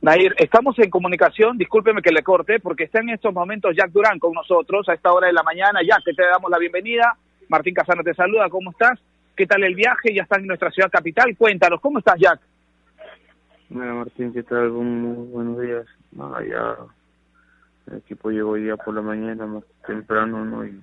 [0.01, 4.17] Nair, estamos en comunicación, discúlpeme que le corte, porque está en estos momentos Jack Durán
[4.17, 5.81] con nosotros a esta hora de la mañana.
[5.85, 7.17] Jack, te damos la bienvenida.
[7.49, 8.97] Martín Casano te saluda, ¿cómo estás?
[9.35, 10.13] ¿Qué tal el viaje?
[10.13, 11.35] Ya estás en nuestra ciudad capital.
[11.37, 12.39] Cuéntanos, ¿cómo estás, Jack?
[13.69, 14.71] Bueno, Martín, ¿qué tal?
[14.71, 15.85] Muy buenos días.
[16.49, 16.75] ya
[17.85, 20.65] el equipo llegó ya por la mañana más temprano, ¿no?
[20.65, 20.81] Y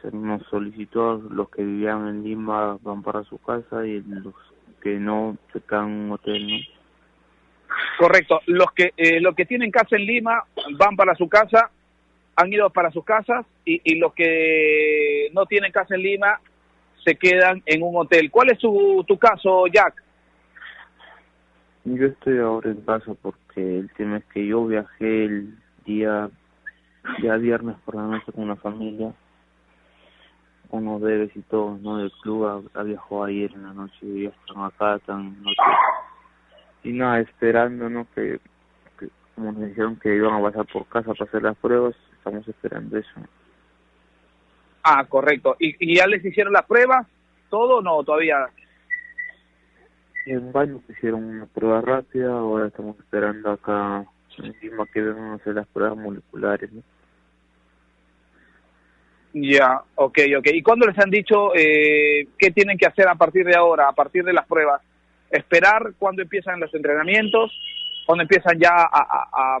[0.00, 4.34] se nos solicitó, los que vivían en Lima van para su casa y los
[4.80, 6.56] que no se quedan en un hotel, ¿no?
[7.98, 8.40] Correcto.
[8.46, 10.42] Los que eh, los que tienen casa en Lima
[10.78, 11.70] van para su casa,
[12.36, 16.40] han ido para sus casas y, y los que no tienen casa en Lima
[17.04, 18.30] se quedan en un hotel.
[18.30, 20.07] ¿Cuál es tu, tu caso, Jack?
[21.96, 26.28] Yo estoy ahora en casa porque el tema es que yo viajé el día,
[27.22, 29.14] ya viernes por la noche con una familia,
[30.68, 31.96] unos bebés y todo, ¿no?
[31.96, 35.56] Del club ha, viajado ayer en la noche y ya están acá, están noche.
[36.84, 38.06] Y nada, esperando, ¿no?
[38.14, 38.38] Que,
[39.34, 42.98] como nos dijeron que iban a pasar por casa para hacer las pruebas, estamos esperando
[42.98, 43.10] eso.
[44.82, 45.56] Ah, correcto.
[45.58, 47.06] ¿Y, y ya les hicieron las pruebas?
[47.48, 48.04] ¿Todo no?
[48.04, 48.46] Todavía
[50.30, 54.04] en baño hicieron una prueba rápida, ahora estamos esperando acá
[54.38, 56.70] encima que vengan a hacer las pruebas moleculares.
[59.32, 60.46] Ya, ok, ok.
[60.52, 63.92] ¿Y cuándo les han dicho eh, qué tienen que hacer a partir de ahora, a
[63.92, 64.80] partir de las pruebas?
[65.30, 67.52] ¿Esperar cuando empiezan los entrenamientos?
[68.06, 69.58] ¿Cuándo empiezan ya a, a,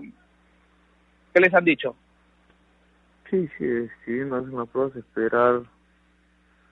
[1.34, 1.94] ¿Qué les han dicho?
[3.30, 5.60] Sí, sí, si bien hacen las pruebas, esperar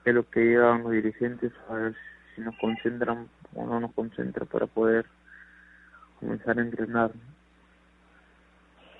[0.05, 1.95] es lo que llegan los dirigentes a ver
[2.35, 5.07] si nos concentran o no nos concentra para poder
[6.21, 7.11] comenzar a entrenar.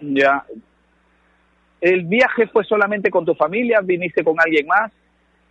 [0.01, 0.45] Ya.
[1.81, 3.81] ¿El viaje fue solamente con tu familia?
[3.81, 4.93] ¿Viniste con alguien más?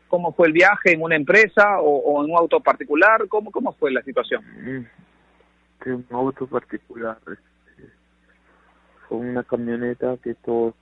[0.08, 0.94] ¿Cómo fue el viaje?
[0.94, 3.28] ¿En una empresa o, en un auto particular?
[3.28, 4.44] ¿Cómo, cómo fue la situación?
[4.62, 4.86] Mm,
[5.86, 7.18] en un auto particular.
[7.22, 7.90] Este,
[9.08, 10.74] fue una camioneta que todos,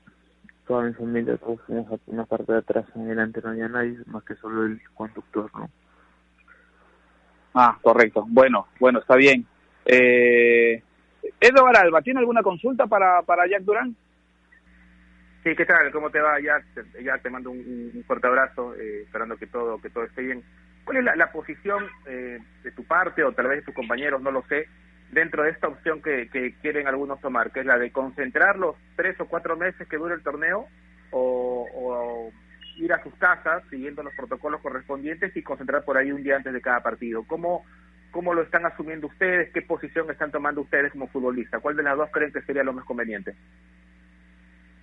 [0.67, 3.97] toda mi familia, todos fuimos a una parte de atrás, en delante no había nadie,
[4.05, 5.69] más que solo el conductor, ¿no?
[7.53, 8.25] Ah, correcto.
[8.27, 9.45] Bueno, bueno, está bien.
[9.85, 10.81] Eh,
[11.39, 13.95] Edward Alba, ¿tiene alguna consulta para, para Jack Durán?
[15.43, 15.91] Sí, ¿qué tal?
[15.91, 16.65] ¿Cómo te va, Jack?
[17.03, 20.43] Ya te mando un, fuerte abrazo, eh, esperando que todo que todo esté bien.
[20.85, 24.31] ¿Cuál es la, posición eh, de tu parte o tal vez de tus compañeros, no
[24.31, 24.67] lo sé,
[25.11, 28.75] dentro de esta opción que, que quieren algunos tomar, que es la de concentrar los
[28.95, 30.67] tres o cuatro meses que dure el torneo
[31.11, 32.31] o, o
[32.77, 36.53] ir a sus casas siguiendo los protocolos correspondientes y concentrar por ahí un día antes
[36.53, 37.23] de cada partido.
[37.27, 37.65] ¿Cómo,
[38.11, 39.51] cómo lo están asumiendo ustedes?
[39.53, 41.61] ¿Qué posición están tomando ustedes como futbolistas?
[41.61, 43.35] ¿Cuál de las dos creen que sería lo más conveniente?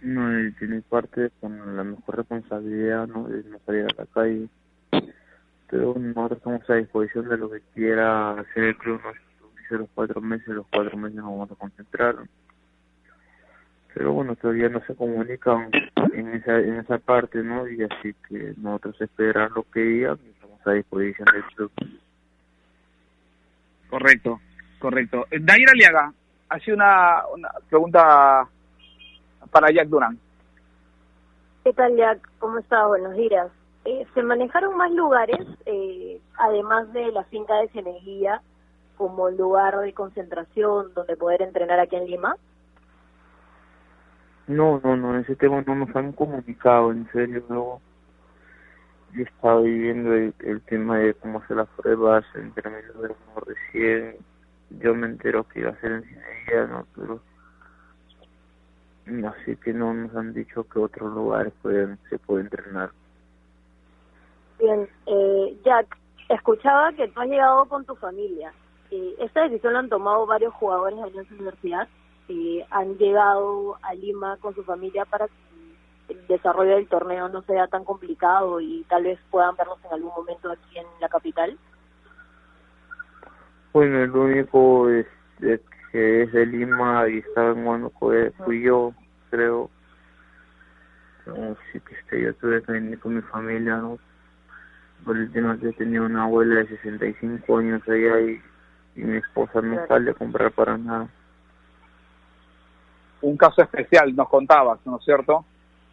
[0.02, 3.28] No, tiene parte con la mejor responsabilidad ¿no?
[3.28, 4.48] de no salir a la calle.
[5.68, 9.00] Pero nosotros estamos a disposición de lo que quiera hacer el club,
[9.58, 12.16] dice los cuatro meses, los cuatro meses nos vamos a concentrar.
[13.94, 15.70] Pero bueno, todavía no se comunican
[16.20, 17.68] en esa, en esa parte, ¿no?
[17.68, 21.72] Y así que nosotros esperamos lo que digan y estamos a disposición del club.
[23.88, 24.40] Correcto,
[24.78, 25.26] correcto.
[25.30, 26.12] Nair Aliaga,
[26.48, 28.48] hace una, una pregunta
[29.50, 30.18] para Jack Durán.
[31.64, 32.28] ¿Qué tal, Jack?
[32.38, 32.86] ¿Cómo está?
[32.86, 33.48] Buenos días.
[33.84, 38.42] Eh, ¿Se manejaron más lugares, eh, además de la finca de Cieneguía,
[38.96, 42.36] como lugar de concentración donde poder entrenar aquí en Lima?
[44.46, 47.80] No, no, no, ese tema no nos han comunicado, en serio, no.
[49.12, 54.16] Yo estaba viviendo el, el tema de cómo hacer las pruebas, entrenamiento de uno recién.
[54.80, 56.86] Yo me entero que iba a ser en Cieneguía, ¿no?
[56.94, 57.20] Pero
[59.28, 62.90] así que no nos han dicho que otros lugares pueden, se puede entrenar.
[64.58, 65.96] Bien, eh, Jack,
[66.28, 68.52] escuchaba que tú has llegado con tu familia.
[68.90, 71.88] Eh, esta decisión la han tomado varios jugadores de la Universidad.
[72.32, 77.42] Eh, han llegado a Lima con su familia para que el desarrollo del torneo no
[77.42, 81.58] sea tan complicado y tal vez puedan verlos en algún momento aquí en la capital.
[83.72, 85.06] Bueno, el único es,
[85.90, 88.12] que es de Lima y estaba en Huánuco
[88.44, 88.94] fui yo,
[89.30, 89.68] creo.
[91.26, 93.98] No, sí que este, yo tuve que venir con mi familia, ¿no?
[95.04, 98.40] por el tema que tenía una abuela de 65 años allá y,
[98.94, 101.08] y mi esposa no sale a comprar para nada.
[103.22, 105.44] Un caso especial, nos contabas, ¿no es cierto?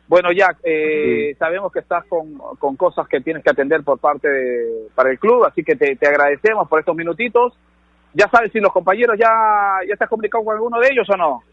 [0.07, 4.29] Bueno, Jack, eh, sabemos que estás con, con cosas que tienes que atender por parte
[4.29, 7.57] de, para el club, así que te, te agradecemos por estos minutitos.
[8.13, 11.43] ¿Ya sabes si los compañeros ya, ya estás comunicado con alguno de ellos o no?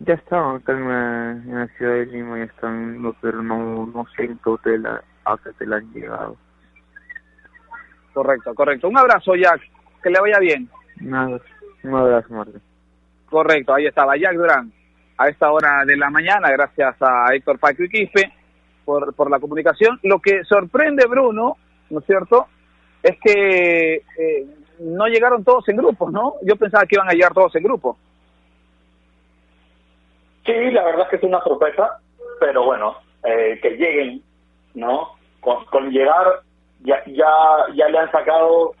[0.00, 4.06] Ya están acá en la, en la ciudad de Lima, ya están, pero no, no
[4.16, 6.36] sé en qué hotel a que te la han llegado.
[8.12, 8.88] Correcto, correcto.
[8.88, 9.60] Un abrazo, Jack.
[10.02, 10.68] Que le vaya bien.
[11.00, 11.40] Nada,
[11.82, 12.62] un abrazo, Martín.
[13.34, 14.72] Correcto, ahí estaba Jack Durán.
[15.18, 18.32] A esta hora de la mañana, gracias a Héctor Paco y Quispe
[18.84, 19.98] por, por la comunicación.
[20.04, 21.56] Lo que sorprende, Bruno,
[21.90, 22.46] ¿no es cierto?,
[23.02, 24.46] es que eh,
[24.78, 26.34] no llegaron todos en grupos, ¿no?
[26.42, 27.98] Yo pensaba que iban a llegar todos en grupo.
[30.46, 31.98] Sí, la verdad es que es una sorpresa,
[32.38, 34.22] pero bueno, eh, que lleguen
[34.74, 35.08] ¿no?
[35.40, 36.42] Con, llegar
[36.84, 37.26] ya, ya,
[37.74, 38.76] ya le han sacado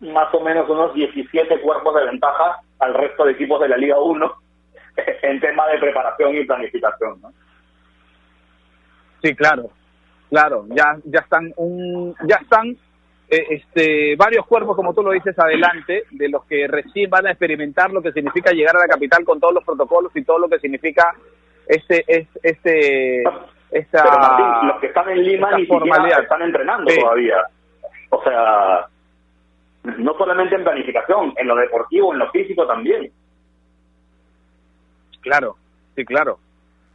[0.00, 3.98] más o menos unos 17 cuerpos de ventaja al resto de equipos de la Liga
[3.98, 4.34] 1
[5.22, 7.32] en tema de preparación y planificación, ¿no?
[9.22, 9.70] Sí, claro,
[10.28, 12.76] claro, ya ya están un ya están
[13.30, 17.30] eh, este varios cuerpos como tú lo dices adelante de los que recién van a
[17.30, 20.48] experimentar lo que significa llegar a la capital con todos los protocolos y todo lo
[20.48, 21.14] que significa
[21.66, 23.24] este es este
[23.90, 27.46] pero Martín, los que están en Lima ni siquiera están entrenando todavía.
[28.10, 28.86] O sea,
[29.84, 33.10] no solamente en planificación, en lo deportivo, en lo físico también.
[35.20, 35.56] Claro,
[35.94, 36.38] sí, claro.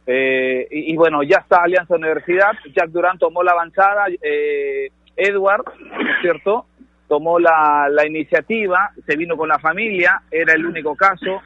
[0.06, 6.00] Eh, y, bueno, ya está Alianza Universidad, Jack Durán tomó la avanzada, eh, Edward, ¿no
[6.00, 6.66] es cierto?
[7.08, 11.42] Tomó la, la iniciativa, se vino con la familia, era el único caso,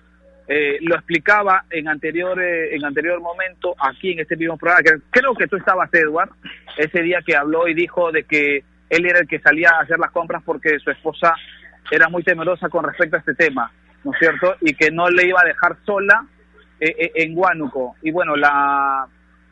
[0.46, 4.96] eh, lo explicaba en anterior eh, en anterior momento aquí en este mismo programa que
[5.08, 6.28] creo que tú estabas Edward
[6.76, 8.62] ese día que habló y dijo de que
[8.94, 11.34] él era el que salía a hacer las compras porque su esposa
[11.90, 13.70] era muy temerosa con respecto a este tema
[14.04, 16.26] no es cierto y que no le iba a dejar sola
[16.80, 19.06] eh, en Huánuco y bueno la,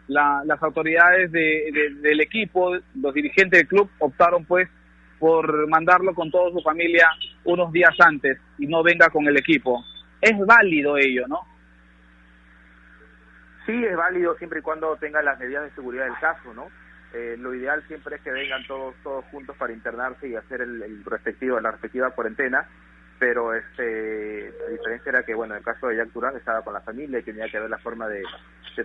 [0.09, 4.69] las autoridades del equipo los dirigentes del club optaron pues
[5.19, 7.09] por mandarlo con toda su familia
[7.45, 9.85] unos días antes y no venga con el equipo
[10.23, 11.41] es válido ello, ¿no?
[13.67, 16.69] Sí, es válido siempre y cuando tenga las medidas de seguridad del caso, ¿no?
[17.15, 21.05] Eh, lo ideal siempre es que vengan todos todos juntos para internarse y hacer el,
[21.05, 22.67] respectivo la respectiva cuarentena
[23.19, 26.73] pero este la diferencia era que bueno en el caso de Jack Durán estaba con
[26.73, 28.23] la familia y tenía que ver la forma de,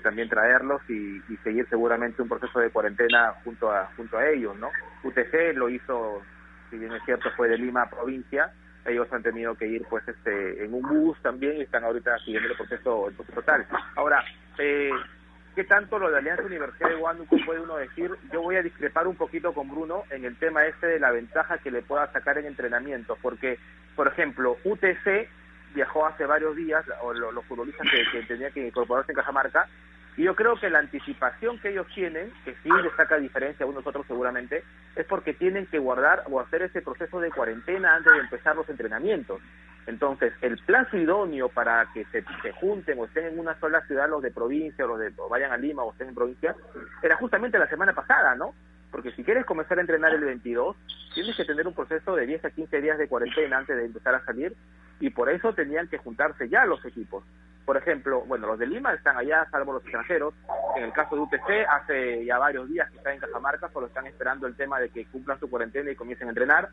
[0.03, 4.57] también traerlos y, y, seguir seguramente un proceso de cuarentena junto a junto a ellos
[4.59, 4.69] no
[5.03, 6.21] UTC lo hizo
[6.69, 8.51] si bien es cierto fue de Lima provincia
[8.87, 12.49] ellos han tenido que ir pues este en un bus también y están ahorita siguiendo
[12.49, 13.67] el proceso, el proceso tal.
[13.95, 14.23] Ahora,
[14.57, 14.91] eh,
[15.57, 18.11] ¿qué tanto lo de Alianza Universidad de Huánuco puede uno decir?
[18.31, 21.57] Yo voy a discrepar un poquito con Bruno en el tema este de la ventaja
[21.57, 23.57] que le pueda sacar en entrenamiento, porque,
[23.95, 25.27] por ejemplo, UTC
[25.73, 29.67] viajó hace varios días, o los, futbolistas que, que tenían que incorporarse en Cajamarca,
[30.15, 33.69] y yo creo que la anticipación que ellos tienen, que sí les saca diferencia a
[33.69, 34.63] nosotros seguramente,
[34.95, 38.69] es porque tienen que guardar o hacer ese proceso de cuarentena antes de empezar los
[38.69, 39.41] entrenamientos.
[39.87, 42.23] Entonces, el plazo idóneo para que se,
[42.59, 45.57] junten o estén en una sola ciudad los de provincia o los de vayan a
[45.57, 46.55] Lima o estén en provincia,
[47.01, 48.53] era justamente la semana pasada, ¿no?
[48.91, 50.75] porque si quieres comenzar a entrenar el 22,
[51.13, 54.15] tienes que tener un proceso de 10 a 15 días de cuarentena antes de empezar
[54.15, 54.55] a salir,
[54.99, 57.23] y por eso tenían que juntarse ya los equipos.
[57.65, 60.33] Por ejemplo, bueno, los de Lima están allá, salvo los extranjeros.
[60.77, 64.07] En el caso de UTC, hace ya varios días que están en Cajamarca, solo están
[64.07, 66.69] esperando el tema de que cumplan su cuarentena y comiencen a entrenar.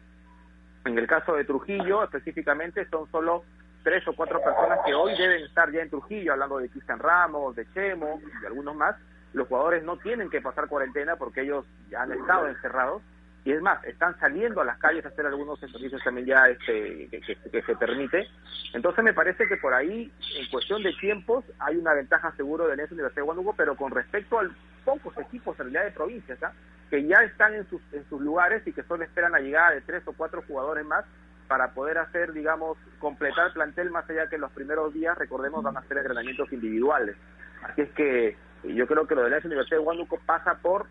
[0.85, 3.45] En el caso de Trujillo, específicamente, son solo
[3.82, 7.57] tres o cuatro personas que hoy deben estar ya en Trujillo, hablando de Cristian Ramos,
[7.57, 8.97] de Chemo y algunos más.
[9.32, 13.03] Los jugadores no tienen que pasar cuarentena porque ellos ya han estado encerrados
[13.45, 17.09] y es más, están saliendo a las calles a hacer algunos servicios también ya este,
[17.11, 18.26] que, se permite.
[18.72, 22.70] Entonces me parece que por ahí, en cuestión de tiempos, hay una ventaja seguro de
[22.70, 24.49] la Universidad de Guanajuato, pero con respecto a
[24.85, 26.53] pocos equipos en realidad de provincias, ¿ah?
[26.91, 29.80] Que ya están en sus, en sus lugares y que solo esperan la llegada de
[29.80, 31.05] tres o cuatro jugadores más
[31.49, 35.76] para poder hacer, digamos, completar el plantel más allá que los primeros días, recordemos, van
[35.76, 37.16] a ser entrenamientos individuales.
[37.62, 40.87] Así es que yo creo que lo de la Universidad de Huánuco pasa por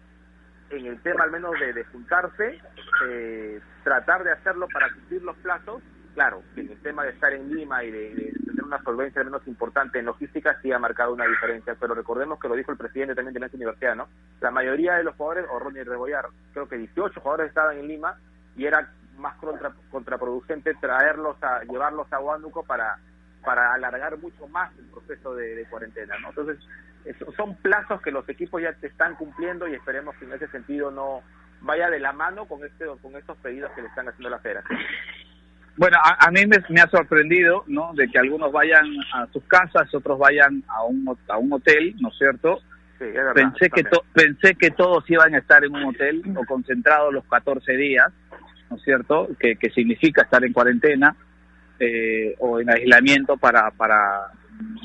[0.70, 2.60] en el tema al menos de, juntarse,
[3.08, 5.82] eh, tratar de hacerlo para cumplir los plazos,
[6.14, 10.00] claro, en el tema de estar en Lima y de, tener una solvencia menos importante
[10.00, 13.34] en logística sí ha marcado una diferencia, pero recordemos que lo dijo el presidente también
[13.34, 14.08] de la universidad, ¿no?
[14.42, 18.18] La mayoría de los jugadores, o Ronnie Rebollar, creo que 18 jugadores estaban en Lima
[18.56, 19.36] y era más
[19.92, 22.98] contraproducente traerlos a, llevarlos a Huánuco para
[23.44, 26.30] para alargar mucho más el proceso de, cuarentena, ¿no?
[26.30, 26.58] Entonces,
[27.36, 31.22] son plazos que los equipos ya están cumpliendo y esperemos que en ese sentido no
[31.62, 34.80] vaya de la mano con este con estos pedidos que le están haciendo la federación.
[35.76, 37.94] Bueno, a, mí me, ha sorprendido, ¿no?
[37.96, 42.10] De que algunos vayan a sus casas, otros vayan a un a un hotel, ¿no
[42.10, 42.60] es cierto?
[43.00, 46.46] Sí, es verdad, pensé que pensé que todos iban a estar en un hotel o
[46.46, 48.08] concentrados los 14 días,
[48.70, 49.30] ¿no es cierto?
[49.40, 51.16] Que, que significa estar en cuarentena
[51.80, 54.32] eh, o en aislamiento para para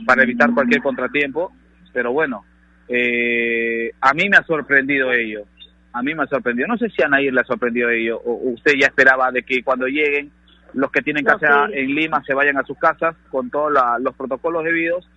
[0.07, 1.53] para evitar cualquier contratiempo
[1.93, 2.45] pero bueno,
[2.89, 5.45] eh, a mí me ha sorprendido ello.
[5.93, 6.69] A mí me ha sorprendido.
[6.69, 8.21] No sé si a nadie le ha sorprendido ello.
[8.25, 10.31] O usted ya esperaba de que cuando lleguen
[10.75, 14.65] los que tienen casa en Lima se vayan a sus casas con todos los protocolos
[14.65, 15.09] debidos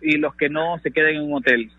[0.00, 1.70] y los que no se queden en un hotel.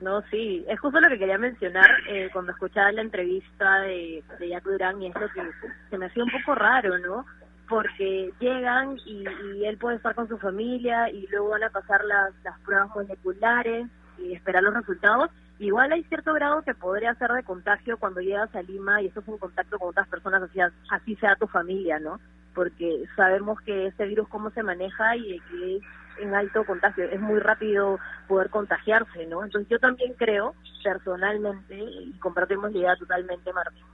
[0.00, 4.48] No, sí, es justo lo que quería mencionar eh, cuando escuchaba la entrevista de, de
[4.48, 5.42] Jack Durán y es lo que
[5.90, 7.24] se me hacía un poco raro, ¿no?
[7.72, 9.24] porque llegan y,
[9.64, 13.86] él puede estar con su familia y luego van a pasar las, las pruebas moleculares
[14.18, 15.30] y esperar los resultados.
[15.62, 19.26] Igual hay cierto grado que podría ser de contagio cuando llegas a Lima y estás
[19.28, 20.58] en contacto con otras personas, así,
[20.90, 22.18] así sea tu familia, ¿no?
[22.52, 25.82] Porque sabemos que este virus cómo se maneja y que es
[26.18, 29.44] en alto contagio, es muy rápido poder contagiarse, ¿no?
[29.44, 33.84] Entonces yo también creo, personalmente, y compartimos la idea totalmente, Martín,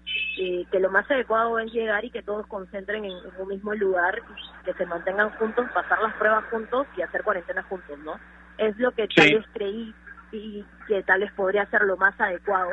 [0.41, 4.23] eh, que lo más adecuado es llegar y que todos concentren en, un mismo lugar,
[4.65, 8.19] que se mantengan juntos, pasar las pruebas juntos y hacer cuarentena juntos, ¿no?
[8.57, 9.95] Es lo que tal vez creí
[10.33, 12.71] y que tal vez podría ser lo más adecuado,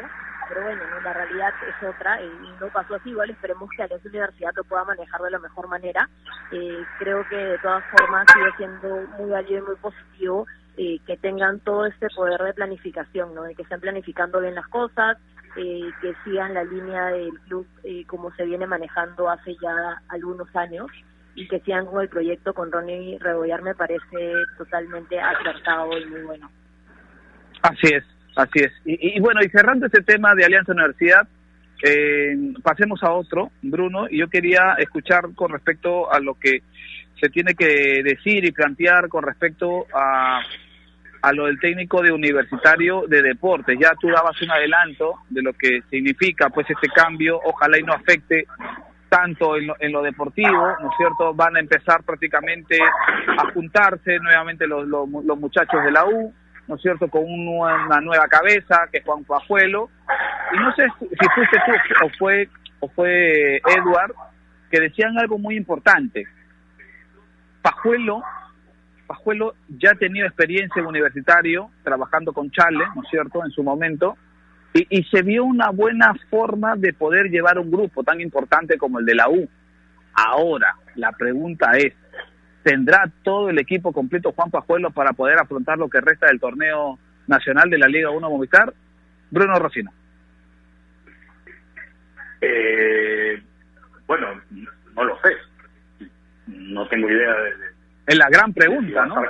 [0.48, 2.30] pero bueno, la realidad es otra y
[2.60, 6.08] no pasó así, igual esperemos que la universidad lo pueda manejar de la mejor manera.
[6.52, 10.46] Eh, creo que de todas formas sigue siendo muy válido y muy positivo
[10.78, 13.44] eh, que tengan todo este poder de planificación, ¿no?
[13.44, 15.18] de que estén planificando bien las cosas,
[15.56, 17.66] eh, que sigan la línea del club
[18.08, 20.88] como se viene manejando hace ya algunos años
[21.34, 26.22] y que sigan con el proyecto con Ronnie Rebollar me parece totalmente acertado y muy
[26.24, 26.50] bueno.
[27.70, 28.04] Así es,
[28.36, 28.72] Así es.
[28.84, 31.28] Y, bueno, y cerrando este tema de Alianza Universidad,
[31.84, 36.62] eh, pasemos a otro, Bruno, y yo quería escuchar con respecto a lo que
[37.20, 40.42] se tiene que decir y plantear con respecto a,
[41.22, 43.78] a lo del técnico de universitario de deportes.
[43.80, 47.94] Ya tú dabas un adelanto de lo que significa pues este cambio, ojalá y no
[47.94, 48.46] afecte
[49.08, 51.34] tanto en lo, en lo deportivo, ¿no es cierto?
[51.34, 56.34] Van a empezar prácticamente a juntarse nuevamente los, los, los muchachos de la U,
[56.68, 59.90] ¿no es cierto?, con una nueva cabeza, que es Juan Pajuelo,
[60.54, 62.50] y no sé si fuiste tú o fue,
[62.80, 64.14] o fue Edward,
[64.72, 66.26] que decían algo muy importante.
[67.62, 68.24] Pajuelo,
[69.08, 73.64] Pajuelo ya ha tenido experiencia en universitario, trabajando con Charles, ¿no es cierto?, en su
[73.64, 74.18] momento,
[74.74, 79.00] y, y se vio una buena forma de poder llevar un grupo tan importante como
[79.00, 79.48] el de la U.
[80.14, 81.94] Ahora, la pregunta es,
[82.66, 86.98] tendrá todo el equipo completo Juan Pajuelo para poder afrontar lo que resta del torneo
[87.28, 88.74] nacional de la Liga 1 Movistar?
[89.30, 89.92] Bruno Rocino.
[92.42, 93.40] Eh,
[94.08, 94.42] bueno,
[94.96, 95.30] no lo sé.
[96.48, 97.54] No tengo idea de...
[98.08, 99.16] es la gran pregunta, ¿no?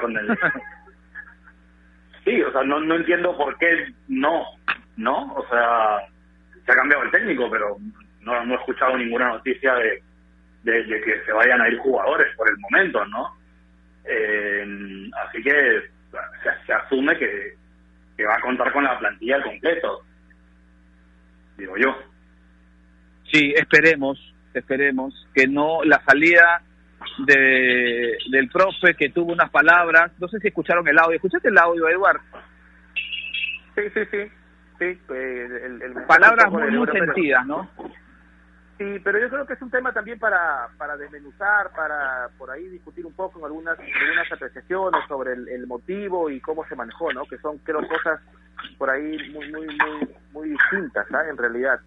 [2.23, 4.45] sí, o sea, no, no entiendo por qué no,
[4.95, 5.33] ¿no?
[5.33, 6.07] O sea,
[6.65, 7.75] se ha cambiado el técnico, pero
[8.21, 10.01] no, no he escuchado ninguna noticia de
[10.65, 13.37] de, que se vayan a ir jugadores por el momento, ¿no?
[14.03, 15.83] Eh, así que
[16.65, 17.55] se, asume que,
[18.25, 20.01] va a contar con la plantilla al completo.
[21.57, 21.95] digo yo.
[23.31, 24.19] Sí, esperemos,
[24.53, 26.61] esperemos que no la salida
[27.25, 31.57] de, del profe que tuvo unas palabras, no sé si escucharon el audio, ¿escuchaste el
[31.57, 32.21] audio, Eduard?
[33.75, 34.31] Sí, sí, sí.
[34.79, 37.69] sí pues, el, el palabras muy, muy sentidas, ¿no?
[38.77, 42.67] Sí, pero yo creo que es un tema también para, para desmenuzar, para por ahí
[42.67, 47.25] discutir un poco en algunas, algunas apreciaciones sobre el, motivo y cómo se manejó, ¿no?
[47.25, 48.19] Que son, creo, cosas
[48.77, 51.29] por ahí muy, muy, muy, muy distintas, ¿sabes?
[51.29, 51.79] En realidad.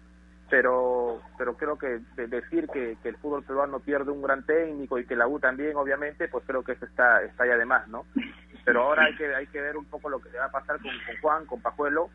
[0.49, 5.05] Pero, pero creo que decir que, que el fútbol peruano pierde un gran técnico y
[5.05, 8.07] que la U también, obviamente, pues creo que eso está, está ya de más, ¿no?
[8.65, 10.91] Pero ahora hay que, hay que ver un poco lo que va a pasar con,
[11.05, 12.09] con Juan, con Pajuelo,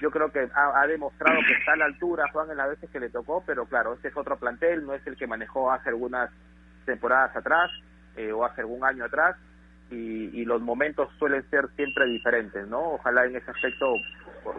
[0.00, 3.00] yo creo que ha, demostrado que está a la altura Juan en las veces que
[3.00, 6.30] le tocó, pero claro, este es otro plantel, no es el que manejó hace algunas
[6.84, 7.70] temporadas atrás
[8.16, 9.36] eh, o hace algún año atrás
[9.90, 12.94] y, los momentos suelen ser siempre diferentes, ¿no?
[12.94, 13.94] Ojalá en ese aspecto,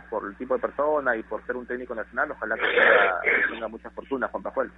[0.10, 3.90] por, el tipo de persona y por ser un técnico nacional, ojalá que tenga, mucha
[3.92, 4.72] fortuna Juan Pajuel.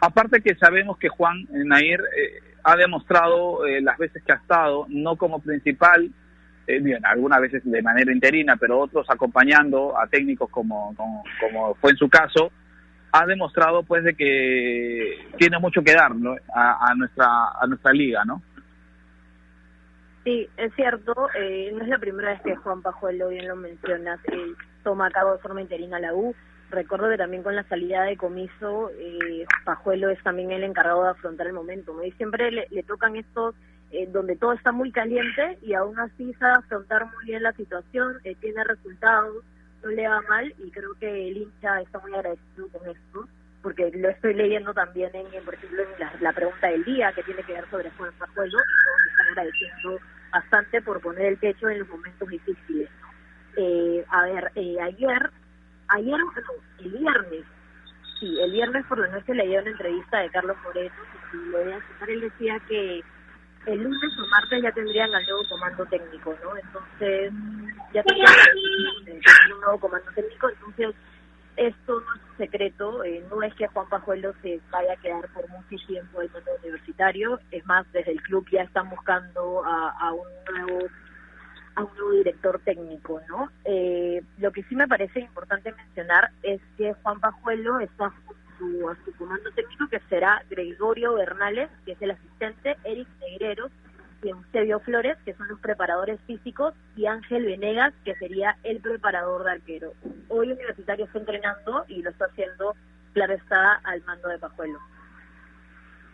[0.00, 4.86] Aparte que sabemos que Juan Nair eh, ha demostrado eh, las veces que ha estado,
[4.88, 6.10] no como principal,
[6.66, 11.90] eh, bien, algunas veces de manera interina, pero otros acompañando a técnicos como, como, fue
[11.90, 12.50] en su caso,
[13.12, 16.12] ha demostrado pues de que tiene mucho que dar
[16.54, 17.26] a, nuestra
[17.60, 18.42] a nuestra liga, ¿no?
[20.24, 24.18] Sí, es cierto, eh, no es la primera vez que Juan Pajuelo, bien lo mencionas,
[24.32, 26.34] eh, toma a cabo de forma interina la U.
[26.70, 31.10] Recuerdo que también con la salida de comiso, eh, Pajuelo es también el encargado de
[31.10, 32.02] afrontar el momento, ¿no?
[32.02, 33.54] Y siempre le, le tocan estos
[33.90, 38.18] eh, donde todo está muy caliente y aún así sabe afrontar muy bien la situación,
[38.24, 39.44] eh, tiene resultados,
[39.84, 43.28] no le va mal y creo que el hincha está muy agradecido con esto,
[43.62, 47.42] porque lo estoy leyendo también en, por ejemplo, en la, pregunta del día que tiene
[47.44, 49.98] que ver sobre Juan Pajuelo y todos están agradeciendo
[50.32, 52.90] bastante por poner el techo en los momentos difíciles.
[53.56, 55.30] Eh, a ver, ayer,
[55.88, 56.20] ayer,
[56.80, 57.44] el viernes,
[58.18, 60.94] sí, el viernes por la noche leí una entrevista de Carlos Moreno
[61.32, 63.04] y lo voy a citar, él decía que
[63.66, 66.56] el lunes o martes ya tendrían al nuevo comando técnico, ¿no?
[66.56, 67.32] Entonces,
[67.92, 68.34] ya tendrían
[69.54, 70.94] un nuevo comando técnico, entonces
[71.56, 75.28] esto no es un secreto, eh, no es que Juan Pajuelo se vaya a quedar
[75.28, 79.64] por mucho tiempo en el mundo universitario, es más, desde el club ya están buscando
[79.64, 80.88] a, a un nuevo
[81.76, 83.50] a un nuevo director técnico, ¿no?
[83.64, 88.12] Eh, lo que sí me parece importante mencionar es que Juan Pajuelo está
[88.58, 93.70] su, a su comando técnico, que será Gregorio Bernales, que es el asistente, Eric Negreros
[94.22, 99.44] y Eusebio Flores, que son los preparadores físicos, y Ángel Venegas, que sería el preparador
[99.44, 99.92] de arquero.
[100.28, 102.74] Hoy Universitario está entrenando y lo está haciendo,
[103.12, 104.78] claro está, al mando de Pajuelo.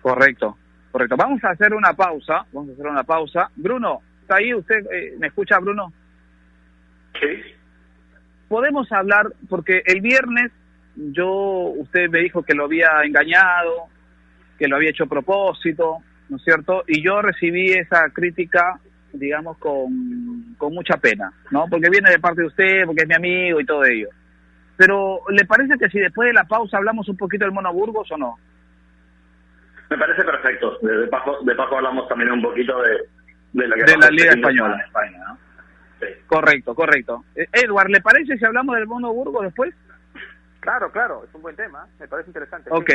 [0.03, 0.57] Correcto,
[0.91, 1.17] correcto.
[1.17, 3.51] Vamos a hacer una pausa, vamos a hacer una pausa.
[3.55, 4.55] Bruno, ¿está ahí?
[4.55, 5.93] ¿Usted eh, me escucha, Bruno?
[7.21, 7.43] Sí.
[8.49, 10.51] Podemos hablar, porque el viernes
[11.13, 11.29] yo,
[11.77, 13.87] usted me dijo que lo había engañado,
[14.59, 15.99] que lo había hecho a propósito,
[16.29, 16.85] ¿no es cierto?
[16.87, 18.79] Y yo recibí esa crítica,
[19.13, 21.67] digamos, con, con mucha pena, ¿no?
[21.71, 24.09] Porque viene de parte de usted, porque es mi amigo y todo ello.
[24.77, 28.11] Pero, ¿le parece que si después de la pausa hablamos un poquito del Mono Burgos
[28.13, 28.39] o no?
[29.91, 30.79] Me parece perfecto.
[30.83, 32.91] De, paso, de paso hablamos también un poquito de,
[33.53, 34.75] de la, de la Liga Española.
[34.77, 35.39] En España, ¿no?
[36.27, 37.25] Correcto, correcto.
[37.35, 39.75] Eh, Edward, ¿le parece si hablamos del Mono Burgos después?
[40.61, 42.71] Claro, claro, es un buen tema, me parece interesante.
[42.71, 42.91] Ok,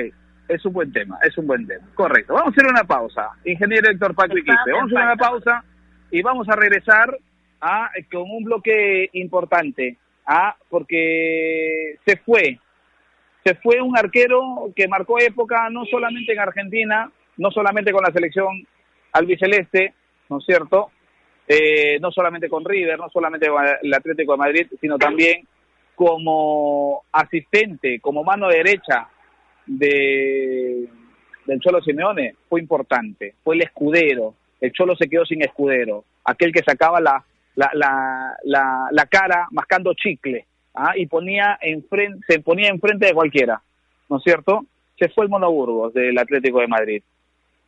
[0.48, 1.86] es un buen tema, es un buen tema.
[1.96, 3.32] Correcto, vamos a hacer una pausa.
[3.44, 5.64] Ingeniero Héctor Paco Iquipe, vamos a hacer una pausa
[6.12, 7.18] y vamos a regresar
[7.62, 12.60] a, con un bloque importante, a, porque se fue,
[13.44, 18.14] se fue un arquero que marcó época no solamente en Argentina, no solamente con la
[18.14, 18.68] selección
[19.12, 19.94] albiceleste,
[20.30, 20.92] ¿no es cierto?
[21.48, 25.48] Eh, no solamente con River, no solamente con el Atlético de Madrid, sino también
[25.96, 29.08] como asistente, como mano derecha
[29.66, 30.88] de,
[31.46, 33.36] del Cholo Simeone, fue importante.
[33.44, 34.36] Fue el escudero.
[34.62, 36.04] El Cholo se quedó sin escudero.
[36.24, 37.24] Aquel que sacaba la,
[37.56, 37.70] la,
[38.44, 40.94] la, la, cara mascando chicle ¿ah?
[40.96, 43.62] y ponía enfrente, se ponía enfrente de cualquiera.
[44.10, 44.66] ¿No es cierto?
[45.00, 47.04] Se fue el Monoburgos del Atlético de Madrid.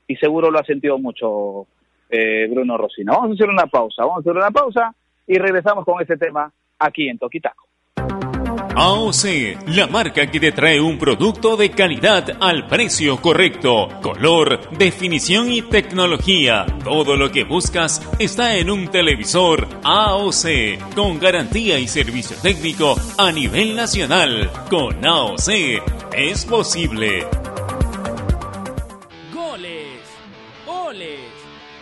[0.07, 1.67] Y seguro lo ha sentido mucho
[2.09, 3.13] eh, Bruno Rosino.
[3.13, 4.03] Vamos a hacer una pausa.
[4.03, 4.93] Vamos a hacer una pausa
[5.25, 7.66] y regresamos con este tema aquí en Toquitaco.
[8.79, 15.51] AOC, la marca que te trae un producto de calidad al precio correcto, color, definición
[15.51, 16.67] y tecnología.
[16.83, 23.31] Todo lo que buscas está en un televisor AOC, con garantía y servicio técnico a
[23.31, 24.51] nivel nacional.
[24.69, 25.49] Con AOC
[26.15, 27.25] es posible.
[29.33, 30.01] Goles,
[30.67, 31.31] goles,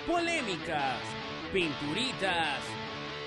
[0.08, 1.02] polémicas,
[1.52, 2.62] pinturitas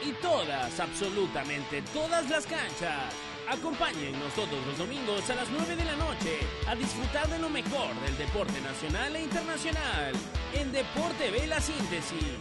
[0.08, 5.96] y todas, absolutamente todas las canchas Acompáñennos todos los domingos a las 9 de la
[5.96, 10.12] noche a disfrutar de lo mejor del deporte nacional e internacional
[10.52, 12.36] en Deporte B La Síntesis,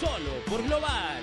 [0.00, 1.22] solo por Global.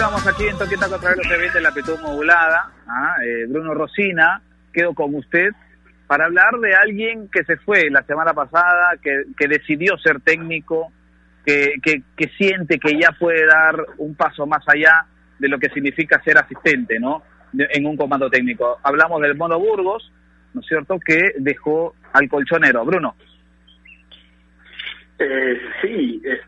[0.00, 2.72] Continuamos, aquí en Toquita contra los TV de la Pitud Modulada.
[2.88, 4.40] Ah, eh, Bruno Rosina,
[4.72, 5.50] quedo con usted
[6.06, 10.90] para hablar de alguien que se fue la semana pasada, que, que decidió ser técnico,
[11.44, 15.04] que, que, siente que ya puede dar un paso más allá
[15.38, 17.22] de lo que significa ser asistente, ¿no?
[17.52, 18.78] en un comando técnico.
[18.82, 20.10] Hablamos del Mono Burgos,
[20.54, 22.86] ¿no es cierto?, que dejó al colchonero.
[22.86, 23.16] Bruno.
[25.18, 26.40] Eh, sí, es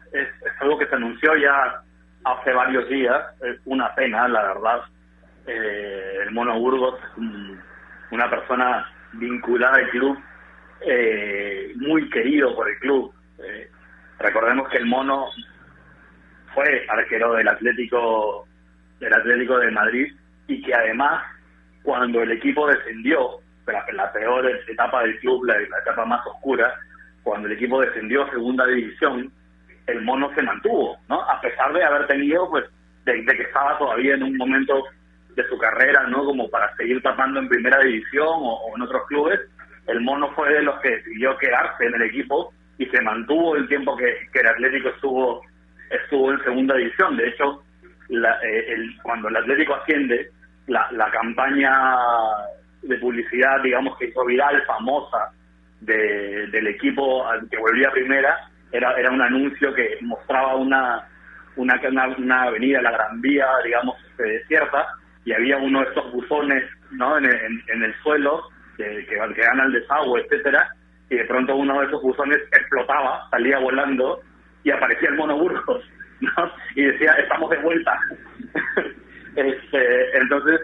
[0.59, 1.83] algo que se anunció ya
[2.25, 3.23] hace varios días.
[3.65, 4.83] Una pena, la verdad.
[5.47, 6.95] Eh, el Mono Burgos
[8.13, 10.19] una persona vinculada al club,
[10.87, 13.13] eh, muy querido por el club.
[13.43, 13.69] Eh,
[14.19, 15.27] recordemos que el Mono
[16.55, 18.47] fue arquero del Atlético
[19.01, 20.15] del Atlético de Madrid
[20.47, 21.25] y que además
[21.83, 26.73] cuando el equipo descendió, la, la peor etapa del club, la, la etapa más oscura,
[27.25, 29.33] cuando el equipo descendió a segunda división,
[29.87, 31.21] el mono se mantuvo, ¿no?
[31.23, 32.65] A pesar de haber tenido, pues,
[33.05, 34.85] de, que estaba todavía en un momento
[35.35, 36.25] de su carrera, ¿no?
[36.25, 39.41] Como para seguir tapando en primera división o, en otros clubes,
[39.87, 43.67] el mono fue de los que decidió quedarse en el equipo y se mantuvo el
[43.69, 45.43] tiempo que, el Atlético estuvo
[45.91, 47.17] estuvo en segunda división.
[47.17, 47.63] De hecho,
[48.09, 50.31] la, eh, el, cuando el Atlético asciende,
[50.69, 51.73] la, la campaña
[52.83, 55.33] de publicidad, digamos, que hizo viral, famosa,
[55.83, 61.07] de, del equipo que volvía a primera, era, era un anuncio que mostraba una,
[61.57, 61.81] una,
[62.19, 64.89] una, avenida, la Gran Vía, digamos, este, desierta,
[65.25, 67.19] y había uno de estos buzones ¿no?
[67.19, 70.75] en, en, el suelo que, que, que dan al desagüe, etcétera,
[71.11, 74.21] y de pronto uno de esos buzones explotaba, salía volando
[74.65, 75.85] y aparecía el mono Burgos,
[76.21, 76.53] ¿no?
[76.75, 77.99] Y decía, estamos de vuelta.
[79.37, 80.61] este, entonces,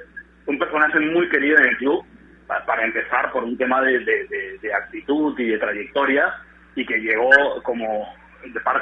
[0.46, 2.04] un personaje muy querido en el club,
[2.46, 6.34] para empezar por un tema de, de, de actitud y de trayectoria,
[6.78, 7.28] y que llegó
[7.64, 8.14] como,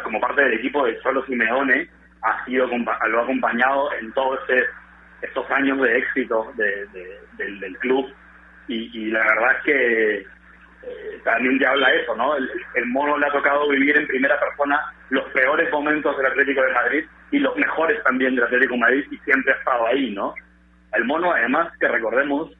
[0.04, 1.88] como parte del equipo de Cholo Simeone,
[2.22, 4.38] ha sido lo ha acompañado en todos
[5.22, 8.06] estos años de éxito del, club
[8.68, 12.36] y, la verdad es que eh, también ya habla eso, ¿no?
[12.36, 14.78] El, mono le ha tocado vivir en primera persona
[15.08, 19.04] los peores momentos del Atlético de Madrid y los mejores también del Atlético de Madrid
[19.10, 20.34] y siempre ha estado ahí, ¿no?
[20.92, 22.52] El mono, además, que recordemos,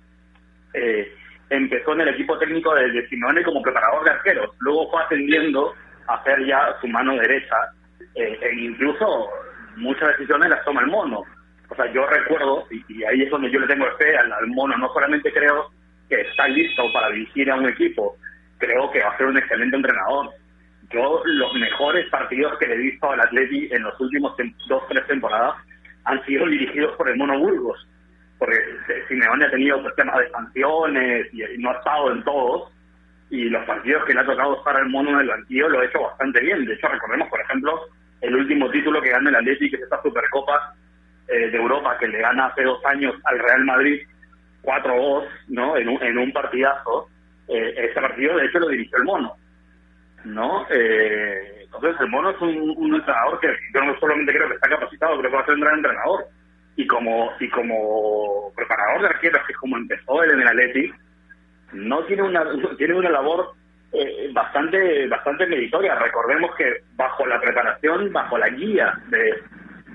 [0.73, 1.15] eh,
[1.51, 5.75] empezó en el equipo técnico de, de Simeone como preparador de arqueros, luego fue ascendiendo
[6.09, 7.57] a ser ya su mano derecha,
[8.15, 9.29] eh, e incluso
[9.77, 11.25] muchas decisiones las toma el mono.
[11.69, 14.77] O sea, yo recuerdo, y, ahí es donde yo le tengo fe al, al, mono,
[14.77, 15.71] no solamente creo
[16.09, 18.17] que está listo para dirigir a un equipo,
[18.59, 20.31] creo que va a ser un excelente entrenador.
[20.91, 24.37] Yo los mejores partidos que le he visto al Atleti en los últimos
[24.69, 25.57] dos, tres temporadas
[26.05, 27.89] han sido dirigidos por el Mono Burgos
[28.39, 28.59] porque
[29.09, 32.73] Simeone ha tenido pues, temas de sanciones y, no ha estado en todos,
[33.31, 35.85] y los partidos que le ha tocado estar al mono en el banquillo lo ha
[35.85, 36.65] hecho bastante bien.
[36.65, 37.81] De hecho, recordemos, por ejemplo,
[38.21, 40.75] el último título que gana el Atlético, que es esta Supercopa
[41.29, 44.01] eh, de Europa, que le gana hace dos años al Real Madrid
[44.63, 45.77] 4-2, ¿no?
[45.77, 47.09] En un, en un partidazo.
[47.49, 49.35] Eh, ese partido, de hecho, lo dirigió el mono,
[50.25, 50.67] ¿no?
[50.71, 54.69] Eh, entonces, el mono es un, un entrenador que yo no solamente creo que está
[54.69, 56.27] capacitado, creo que va a ser un gran entrenador
[56.77, 60.93] y como y como preparador de arqueros que es como empezó él en el Atleti
[61.73, 62.45] no tiene una
[62.79, 63.53] tiene una labor
[63.93, 65.95] eh, bastante bastante meritoria.
[65.95, 69.43] Recordemos que bajo la preparación bajo la guía de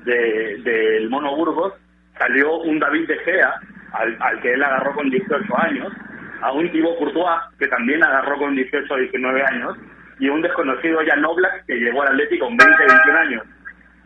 [0.06, 1.74] del Mono Burgos
[2.18, 3.54] salió un David de Gea
[3.94, 5.94] al, al que él agarró con 18 años
[6.42, 9.78] a un Thibaut Courtois que también agarró con 18 o 19 años
[10.18, 13.44] y un desconocido Jan Oblak que llegó al Atlético con 20 21 años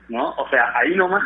[0.09, 1.23] no o sea ahí nomás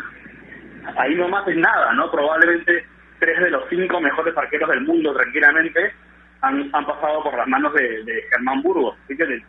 [0.96, 2.10] ahí nomás es nada, ¿no?
[2.10, 2.86] Probablemente
[3.18, 5.92] tres de los cinco mejores arqueros del mundo tranquilamente
[6.40, 8.96] han, han pasado por las manos de, Germán Burgos.
[9.04, 9.42] Así que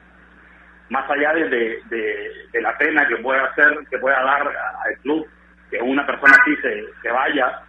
[0.90, 5.26] más allá de, de, la pena que pueda hacer, que pueda dar al club
[5.70, 7.62] que una persona así se, se vaya,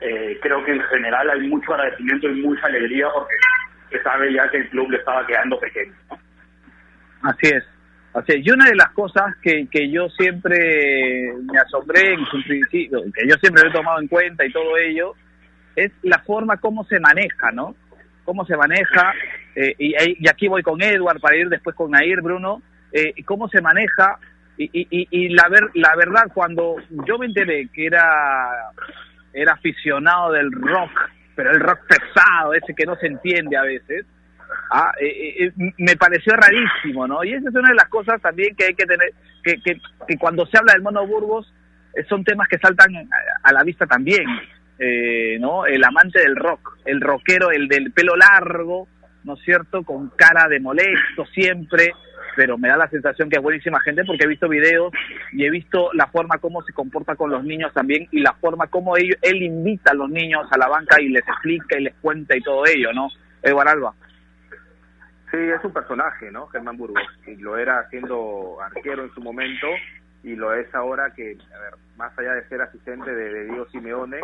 [0.00, 3.34] eh, creo que en general hay mucho agradecimiento y mucha alegría porque
[3.90, 5.92] se sabe ya que el club le estaba quedando pequeño.
[7.22, 7.64] Así es.
[8.12, 8.42] Así.
[8.42, 13.28] Y una de las cosas que, que yo siempre me asombré en su principio, que
[13.28, 15.14] yo siempre he tomado en cuenta y todo ello,
[15.76, 17.76] es la forma como se maneja, ¿no?
[18.24, 19.12] Cómo se maneja,
[19.54, 23.48] eh, y, y, aquí voy con Edward para ir después con Nair, Bruno, eh, cómo
[23.48, 24.18] se maneja,
[24.56, 28.04] y, y, y la, ver, la verdad, cuando yo me enteré que era,
[29.32, 30.90] era aficionado del rock,
[31.34, 34.04] pero el rock pesado, ese que no se entiende a veces,
[34.70, 37.22] ah, eh, eh, me pareció rarísimo, ¿no?
[37.24, 39.12] Y esa es una de las cosas también que hay que tener,
[39.42, 41.52] que, que, cuando se habla del Mono Burgos,
[41.94, 43.06] eh, son temas que saltan a,
[43.42, 44.24] a la vista también,
[44.78, 45.66] eh, ¿no?
[45.66, 48.88] El amante del rock, el rockero, el del pelo largo,
[49.24, 49.82] ¿no es cierto?
[49.82, 51.92] Con cara de molesto siempre,
[52.34, 54.90] pero me da la sensación que es buenísima gente porque he visto videos
[55.32, 58.68] y he visto la forma como se comporta con los niños también y la forma
[58.68, 61.94] como ellos, él invita a los niños a la banca y les explica y les
[62.00, 63.08] cuenta y todo ello, ¿no?
[63.42, 63.94] Eduardo Alba.
[65.30, 66.46] Sí, es un personaje, ¿no?
[66.48, 69.66] Germán Burgos, y lo era siendo arquero en su momento
[70.22, 73.66] y lo es ahora que, a ver, más allá de ser asistente de, de Diego
[73.70, 74.20] Simeone,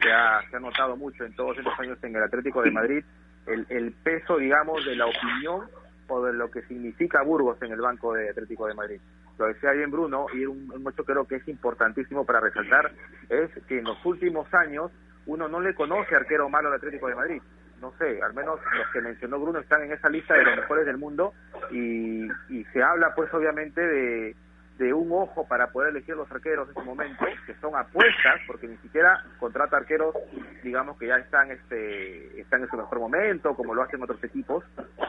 [0.00, 3.04] se ha, notado mucho en todos estos años en el Atlético de Madrid
[3.46, 5.68] el, el peso, digamos, de la opinión
[6.08, 9.00] o de lo que significa Burgos en el banco de Atlético de Madrid.
[9.38, 12.90] Lo decía bien Bruno, y un, un creo que es importantísimo para resaltar,
[13.28, 14.90] es que en los últimos años
[15.26, 17.42] uno no le conoce arquero malo al Atlético de Madrid.
[17.80, 20.86] No sé, al menos los que mencionó Bruno están en esa lista de los mejores
[20.86, 21.34] del mundo
[21.70, 24.34] y, y se habla pues obviamente de,
[24.78, 28.68] de un ojo para poder elegir los arqueros en ese momento, que son apuestas, porque
[28.68, 30.14] ni siquiera contrata arqueros,
[30.62, 34.64] digamos que ya están este están en su mejor momento, como lo hacen otros equipos,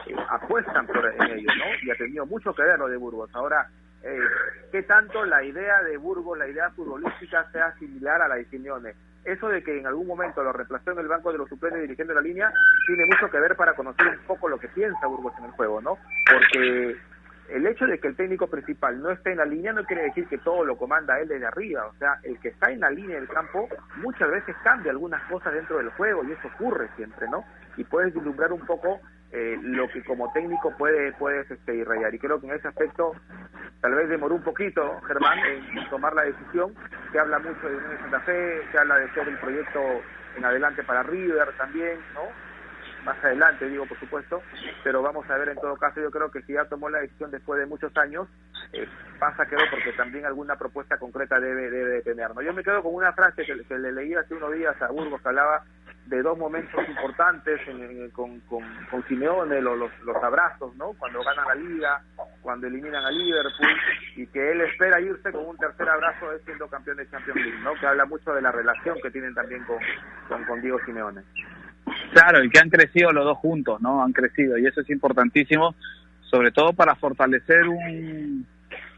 [0.06, 1.64] eh, apuestan por en ellos, ¿no?
[1.82, 3.30] Y ha tenido mucho que ver lo de Burgos.
[3.34, 3.68] Ahora,
[4.02, 4.18] eh,
[4.72, 8.94] ¿qué tanto la idea de Burgos, la idea futbolística sea similar a la de Simeone?
[9.28, 12.14] Eso de que en algún momento lo reemplazó en el banco de los suplentes dirigiendo
[12.14, 12.50] la línea,
[12.86, 15.82] tiene mucho que ver para conocer un poco lo que piensa Burgos en el juego,
[15.82, 15.98] ¿no?
[16.32, 16.96] Porque
[17.50, 20.26] el hecho de que el técnico principal no esté en la línea no quiere decir
[20.28, 21.86] que todo lo comanda él desde arriba.
[21.88, 25.52] O sea, el que está en la línea del campo muchas veces cambia algunas cosas
[25.52, 27.44] dentro del juego y eso ocurre siempre, ¿no?
[27.76, 28.98] Y puedes vislumbrar un poco
[29.32, 32.14] eh, lo que como técnico puede, puedes este, irrayar.
[32.14, 33.12] Y creo que en ese aspecto
[33.80, 36.74] tal vez demoró un poquito Germán en, tomar la decisión.
[37.12, 39.80] Se habla mucho de Unión de Santa Fe, se habla de ser el proyecto
[40.36, 42.22] en adelante para River también, ¿no?
[43.04, 44.42] más adelante, digo, por supuesto,
[44.82, 47.30] pero vamos a ver en todo caso, yo creo que si ya tomó la decisión
[47.30, 48.28] después de muchos años,
[48.72, 48.86] eh,
[49.18, 52.02] pasa creo porque también alguna propuesta concreta debe, debe.
[52.34, 52.42] ¿no?
[52.42, 55.22] Yo me quedo con una frase que, que le leí hace unos días a Burgos
[55.22, 55.64] que hablaba
[56.08, 60.94] de dos momentos importantes en, en, con, con, con Simeone, los, los, abrazos, ¿no?
[60.98, 62.02] Cuando ganan la liga,
[62.40, 63.76] cuando eliminan a Liverpool,
[64.16, 67.60] y que él espera irse con un tercer abrazo de siendo campeón de Champions League,
[67.62, 67.74] ¿no?
[67.74, 69.78] Que habla mucho de la relación que tienen también con,
[70.28, 71.22] con, con Diego Simeone.
[72.12, 74.02] Claro, y que han crecido los dos juntos, ¿no?
[74.02, 75.74] Han crecido, y eso es importantísimo,
[76.22, 78.46] sobre todo para fortalecer un,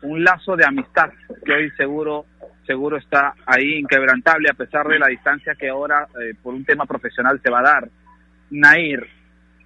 [0.03, 1.11] un lazo de amistad
[1.45, 2.25] que hoy seguro
[2.71, 6.87] seguro está ahí inquebrantable a pesar de la distancia que ahora eh, por un tema
[6.87, 7.89] profesional se va a dar.
[8.51, 9.09] Nair,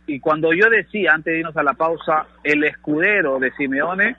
[0.07, 4.17] y cuando yo decía antes de irnos a la pausa, el escudero de Simeone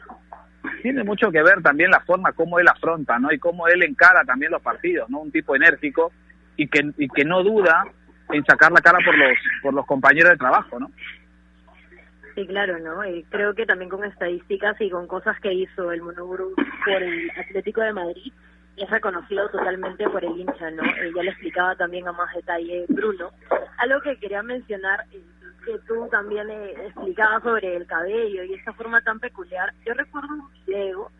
[0.84, 3.32] tiene mucho que ver también la forma como él afronta, ¿no?
[3.32, 5.22] Y cómo él encara también los partidos, ¿no?
[5.22, 6.12] Un tipo enérgico
[6.56, 7.86] y que, y que no duda
[8.32, 9.34] en sacar la cara por los
[9.64, 10.92] por los compañeros de trabajo, ¿no?
[12.36, 13.04] Sí, claro, ¿no?
[13.08, 16.54] Y creo que también con estadísticas y con cosas que hizo el Monoburu
[16.86, 18.34] por el Atlético de Madrid,
[18.78, 20.84] es reconocido totalmente por el hincha, ¿no?
[20.84, 23.32] Eh, ya le explicaba también a más detalle Bruno.
[23.78, 25.22] Algo que quería mencionar, eh,
[25.66, 29.74] que tú también eh, explicabas sobre el cabello y esa forma tan peculiar.
[29.86, 31.12] Yo recuerdo un video,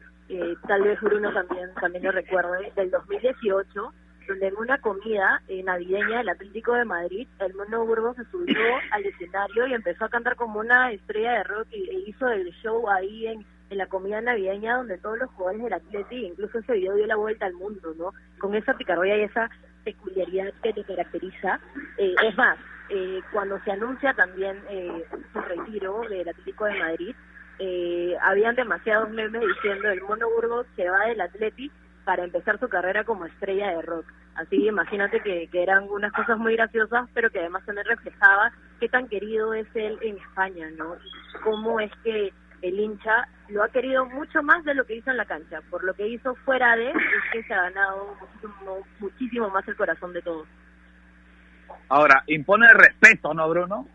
[0.68, 3.94] tal vez Bruno también, también lo recuerde, del 2018,
[4.28, 8.58] donde en una comida navideña del Atlético de Madrid, el Mono Burgos se subió
[8.92, 12.52] al escenario y empezó a cantar como una estrella de rock y, e hizo el
[12.64, 16.74] show ahí en, en la comida navideña donde todos los jugadores del Atlético, incluso ese
[16.74, 18.12] video dio la vuelta al mundo, ¿no?
[18.40, 19.50] Con esa picardía y esa
[19.84, 21.60] peculiaridad que te caracteriza.
[21.98, 22.58] Eh, es más,
[22.90, 27.16] eh, cuando se anuncia también eh, su retiro del Atlético de Madrid,
[27.58, 32.68] eh, habían demasiados memes diciendo el Mono Burgos se va del Atlético para empezar su
[32.68, 34.06] carrera como estrella de rock.
[34.36, 38.90] Así imagínate que, que eran unas cosas muy graciosas, pero que además también reflejaba qué
[38.90, 40.96] tan querido es él en España, ¿no?
[40.96, 45.12] Y cómo es que el hincha lo ha querido mucho más de lo que hizo
[45.12, 45.62] en la cancha.
[45.70, 46.96] Por lo que hizo fuera de, es
[47.32, 50.48] que se ha ganado muchísimo, muchísimo más el corazón de todos.
[51.90, 53.88] Ahora, impone respeto, ¿no, Bruno?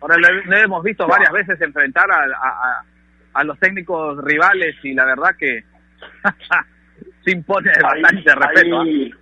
[0.00, 2.84] Ahora lo, hemos visto varias veces enfrentar a, a,
[3.34, 5.64] a los técnicos rivales y la verdad que
[7.24, 8.80] se impone bastante hay, respeto.
[8.80, 9.14] Hay, ¿eh?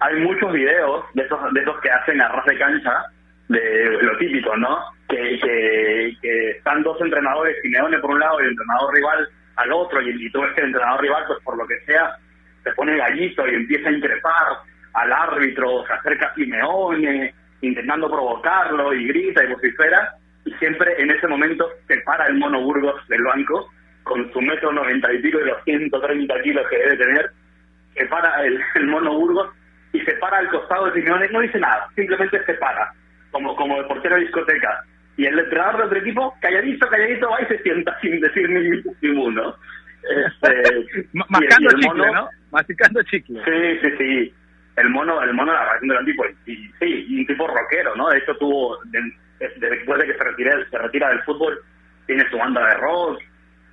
[0.00, 3.04] hay muchos videos de esos, de esos que hacen a ras de cancha,
[3.48, 4.78] de lo típico, ¿no?
[5.16, 10.02] Que, que, están dos entrenadores, Simeone por un lado y el entrenador rival al otro,
[10.02, 12.16] y, y todo este entrenador rival, pues por lo que sea,
[12.62, 14.46] se pone gallito y empieza a increpar
[14.94, 21.10] al árbitro, se acerca a Simeone, intentando provocarlo y grita y vocifera, y siempre en
[21.10, 23.70] ese momento se para el mono Burgos del banco
[24.02, 27.30] con su metro noventa y pico y los 130 kilos que debe tener,
[27.94, 29.50] se para el, mono Burgos
[29.92, 32.92] y se para al costado de Simeone, no dice nada, simplemente se para,
[33.30, 34.84] como, como de portero de discoteca.
[35.16, 39.08] Y el entrenador de otro equipo, calladito, calladito, va y se sienta sin decir ni,
[39.10, 39.56] uno.
[40.02, 42.28] Este, Mascando chicle, ¿no?
[42.50, 43.42] Masticando chicle.
[43.44, 44.34] Sí, sí, sí.
[44.76, 48.10] El mono, el mono la verdad un tipo, y, sí, un tipo rockero, ¿no?
[48.10, 48.78] De hecho tuvo,
[49.38, 51.60] después de que se retira, se retira del fútbol,
[52.06, 53.20] tiene su banda de rock,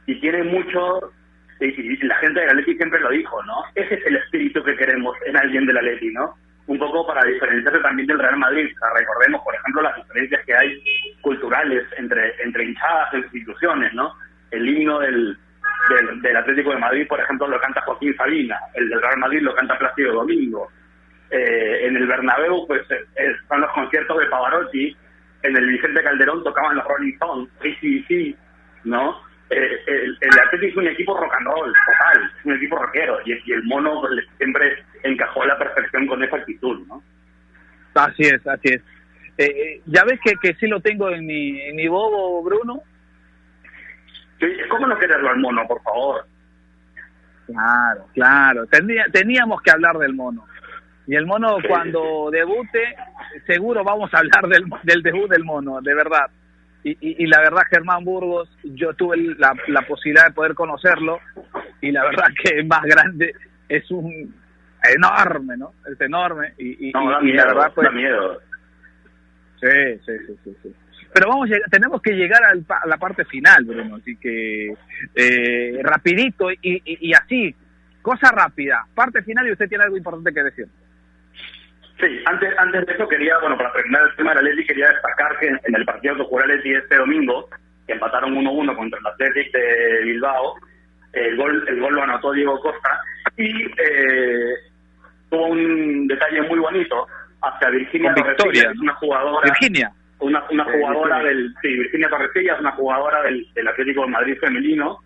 [0.06, 1.12] y tiene mucho,
[1.60, 3.64] y, la gente del Atleti siempre lo dijo, ¿no?
[3.74, 6.36] Ese es el espíritu que queremos en alguien del Atleti, ¿no?
[6.72, 8.70] Un poco para diferenciarse también del Real Madrid.
[8.96, 10.82] recordemos, por ejemplo, las diferencias que hay
[11.20, 14.16] culturales entre, entre hinchadas e instituciones, ¿no?
[14.52, 15.38] El himno del,
[16.22, 19.54] del, Atlético de Madrid, por ejemplo, lo canta Joaquín Sabina, el del Real Madrid lo
[19.54, 20.72] canta Plácido Domingo.
[21.30, 22.84] Eh, en el Bernabéu, pues,
[23.16, 24.96] están los conciertos de Pavarotti,
[25.44, 27.50] en el Vicente Calderón tocaban los Rolling Stones,
[27.82, 28.34] sí,
[28.86, 29.22] ¿no?
[29.50, 33.20] Eh, el, el Atlético es un equipo rock and roll, total, es un equipo rockero,
[33.26, 34.04] y, y el mono
[34.38, 37.04] siempre encajó a la perfección con esa actitud, ¿no?
[37.96, 38.82] Así es, así es.
[39.86, 42.84] ya ves que, que sí lo tengo en mi, en mi bobo, Bruno,
[44.70, 46.26] ¿Cómo no quererlo al mono, por favor?
[47.46, 48.66] Claro, claro.
[49.12, 50.46] teníamos que hablar del mono.
[51.08, 52.96] Y el mono cuando debute,
[53.46, 56.30] seguro vamos a hablar del, del debut del mono, de verdad.
[56.84, 61.20] Y, y, la verdad, Germán Burgos, yo tuve la, la, posibilidad de poder conocerlo
[61.80, 63.36] y la verdad que es más grande,
[63.70, 64.34] es un
[64.84, 65.74] enorme, ¿no?
[65.92, 67.92] Es enorme y, y, la verdad pues...
[67.94, 68.40] miedo.
[69.60, 70.76] Sí, sí, sí, sí.
[71.14, 74.74] Pero vamos, tenemos que llegar a la parte final, Bruno, así que
[75.14, 77.54] eh, rapidito y, así,
[78.02, 80.68] cosa rápida, parte final y usted tiene algo importante que decir.
[82.00, 84.90] Sí, antes, antes de eso quería, bueno, para terminar el tema de la Leti, quería
[84.90, 87.50] destacar que en, el partido que jugó la Leti este domingo,
[87.86, 90.56] que empataron 1-1 contra el Athletic de Bilbao,
[91.14, 93.02] el gol, el gol lo anotó Diego Costa
[93.36, 94.56] y eh,
[95.32, 97.08] tuvo un detalle muy bonito.
[97.42, 99.50] Hacia Virginia Victoria, una jugadora.
[99.50, 99.92] Virginia.
[100.20, 104.38] una, una jugadora del, sí, Virginia Torrecilla es una jugadora del, del Atlético de Madrid
[104.40, 105.00] femenino,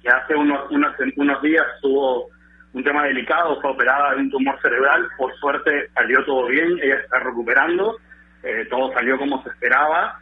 [0.00, 2.28] que hace unos, unos, unos días tuvo
[2.74, 6.94] un tema delicado, fue operada de un tumor cerebral, por suerte salió todo bien, ella
[6.94, 7.96] está recuperando,
[8.44, 10.16] eh, todo salió como se esperaba,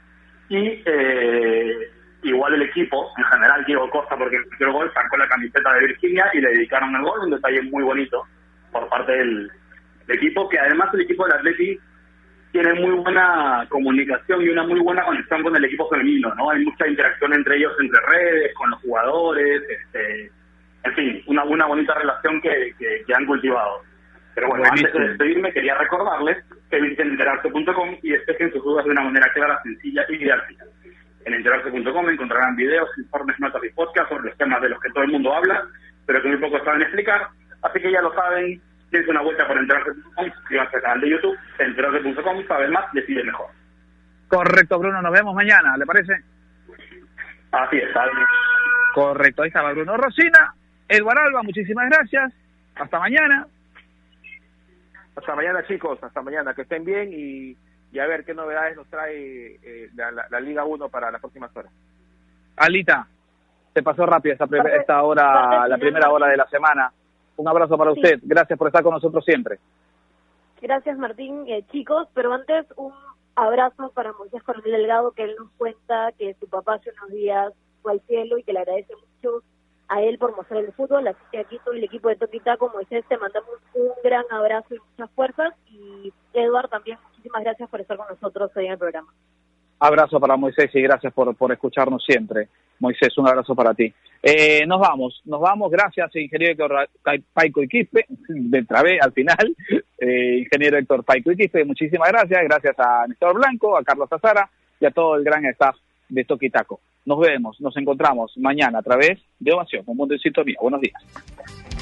[0.49, 1.91] y eh,
[2.23, 6.31] igual el equipo, en general Diego Costa, porque el gol, sacó la camiseta de Virginia
[6.33, 8.25] y le dedicaron el gol, un detalle muy bonito
[8.73, 9.51] por parte del,
[10.07, 11.83] del equipo, que además el equipo del Atlético
[12.53, 16.51] tiene muy buena comunicación y una muy buena conexión con el equipo femenino, ¿no?
[16.51, 20.33] Hay mucha interacción entre ellos, entre redes, con los jugadores, este,
[20.85, 23.83] en fin, una, una bonita relación que, que, han cultivado.
[24.35, 26.39] Pero bueno, antes de despedirme, quería recordarles
[26.71, 30.65] que visiten enterarse.com y despejen sus dudas de una manera clara, sencilla y didáctica.
[31.25, 35.05] En enterarse.com encontrarán videos, informes, notas y podcasts sobre los temas de los que todo
[35.05, 35.67] el mundo habla,
[36.07, 37.29] pero que muy pocos saben explicar.
[37.63, 41.39] Así que ya lo saben, Tienes una vuelta por enterarse.com, suscríbanse al canal de YouTube,
[41.59, 43.49] enterarse.com, sabes más, decide mejor.
[44.29, 46.15] Correcto, Bruno, nos vemos mañana, ¿le parece?
[47.53, 47.89] Así es,
[48.95, 50.55] Correcto, ahí estaba Bruno Rosina,
[50.89, 52.33] Eduardo Alba, muchísimas gracias,
[52.77, 53.47] hasta mañana.
[55.17, 57.57] Hasta mañana chicos, hasta mañana, que estén bien y,
[57.93, 61.73] y a ver qué novedades nos trae eh, la, Liga 1 para las próximas horas.
[62.57, 63.07] Alita,
[63.75, 66.91] se pasó rápido esta, esta hora, la primera hora de la semana.
[67.39, 68.19] Un abrazo para usted.
[68.23, 69.59] Gracias por estar con nosotros siempre.
[70.61, 71.45] Gracias, Martín.
[71.47, 72.93] Eh, chicos, pero antes un
[73.37, 77.53] abrazo para Moisés Coronel Delgado, que él nos cuenta que su papá hace unos días
[77.81, 79.45] fue al cielo y que le agradece mucho
[79.87, 81.07] a él por mostrar el fútbol.
[81.07, 84.79] Así que aquí todo el equipo de Toquitaco, Moisés, te mandamos un gran abrazo y
[84.91, 85.55] muchas fuerzas.
[85.67, 89.15] Y Eduard, también muchísimas gracias por estar con nosotros hoy en el programa.
[89.79, 92.49] Abrazo para Moisés y gracias por, por escucharnos siempre.
[92.81, 93.93] Moisés, un abrazo para ti.
[94.23, 96.89] Eh, nos vamos, nos vamos, gracias ingeniero Héctor
[97.33, 99.57] Paico Iquispe, de Travé al final,
[99.99, 104.51] eh, ingeniero Héctor Paico Iquispe, muchísimas gracias, gracias a Néstor Blanco, a Carlos Azara
[104.81, 105.77] y a todo el gran staff
[106.09, 106.81] de Toquitaco.
[107.05, 110.57] Nos vemos, nos encontramos mañana a través de Ovación, un mundo en sintonía.
[110.61, 111.78] Buenos días.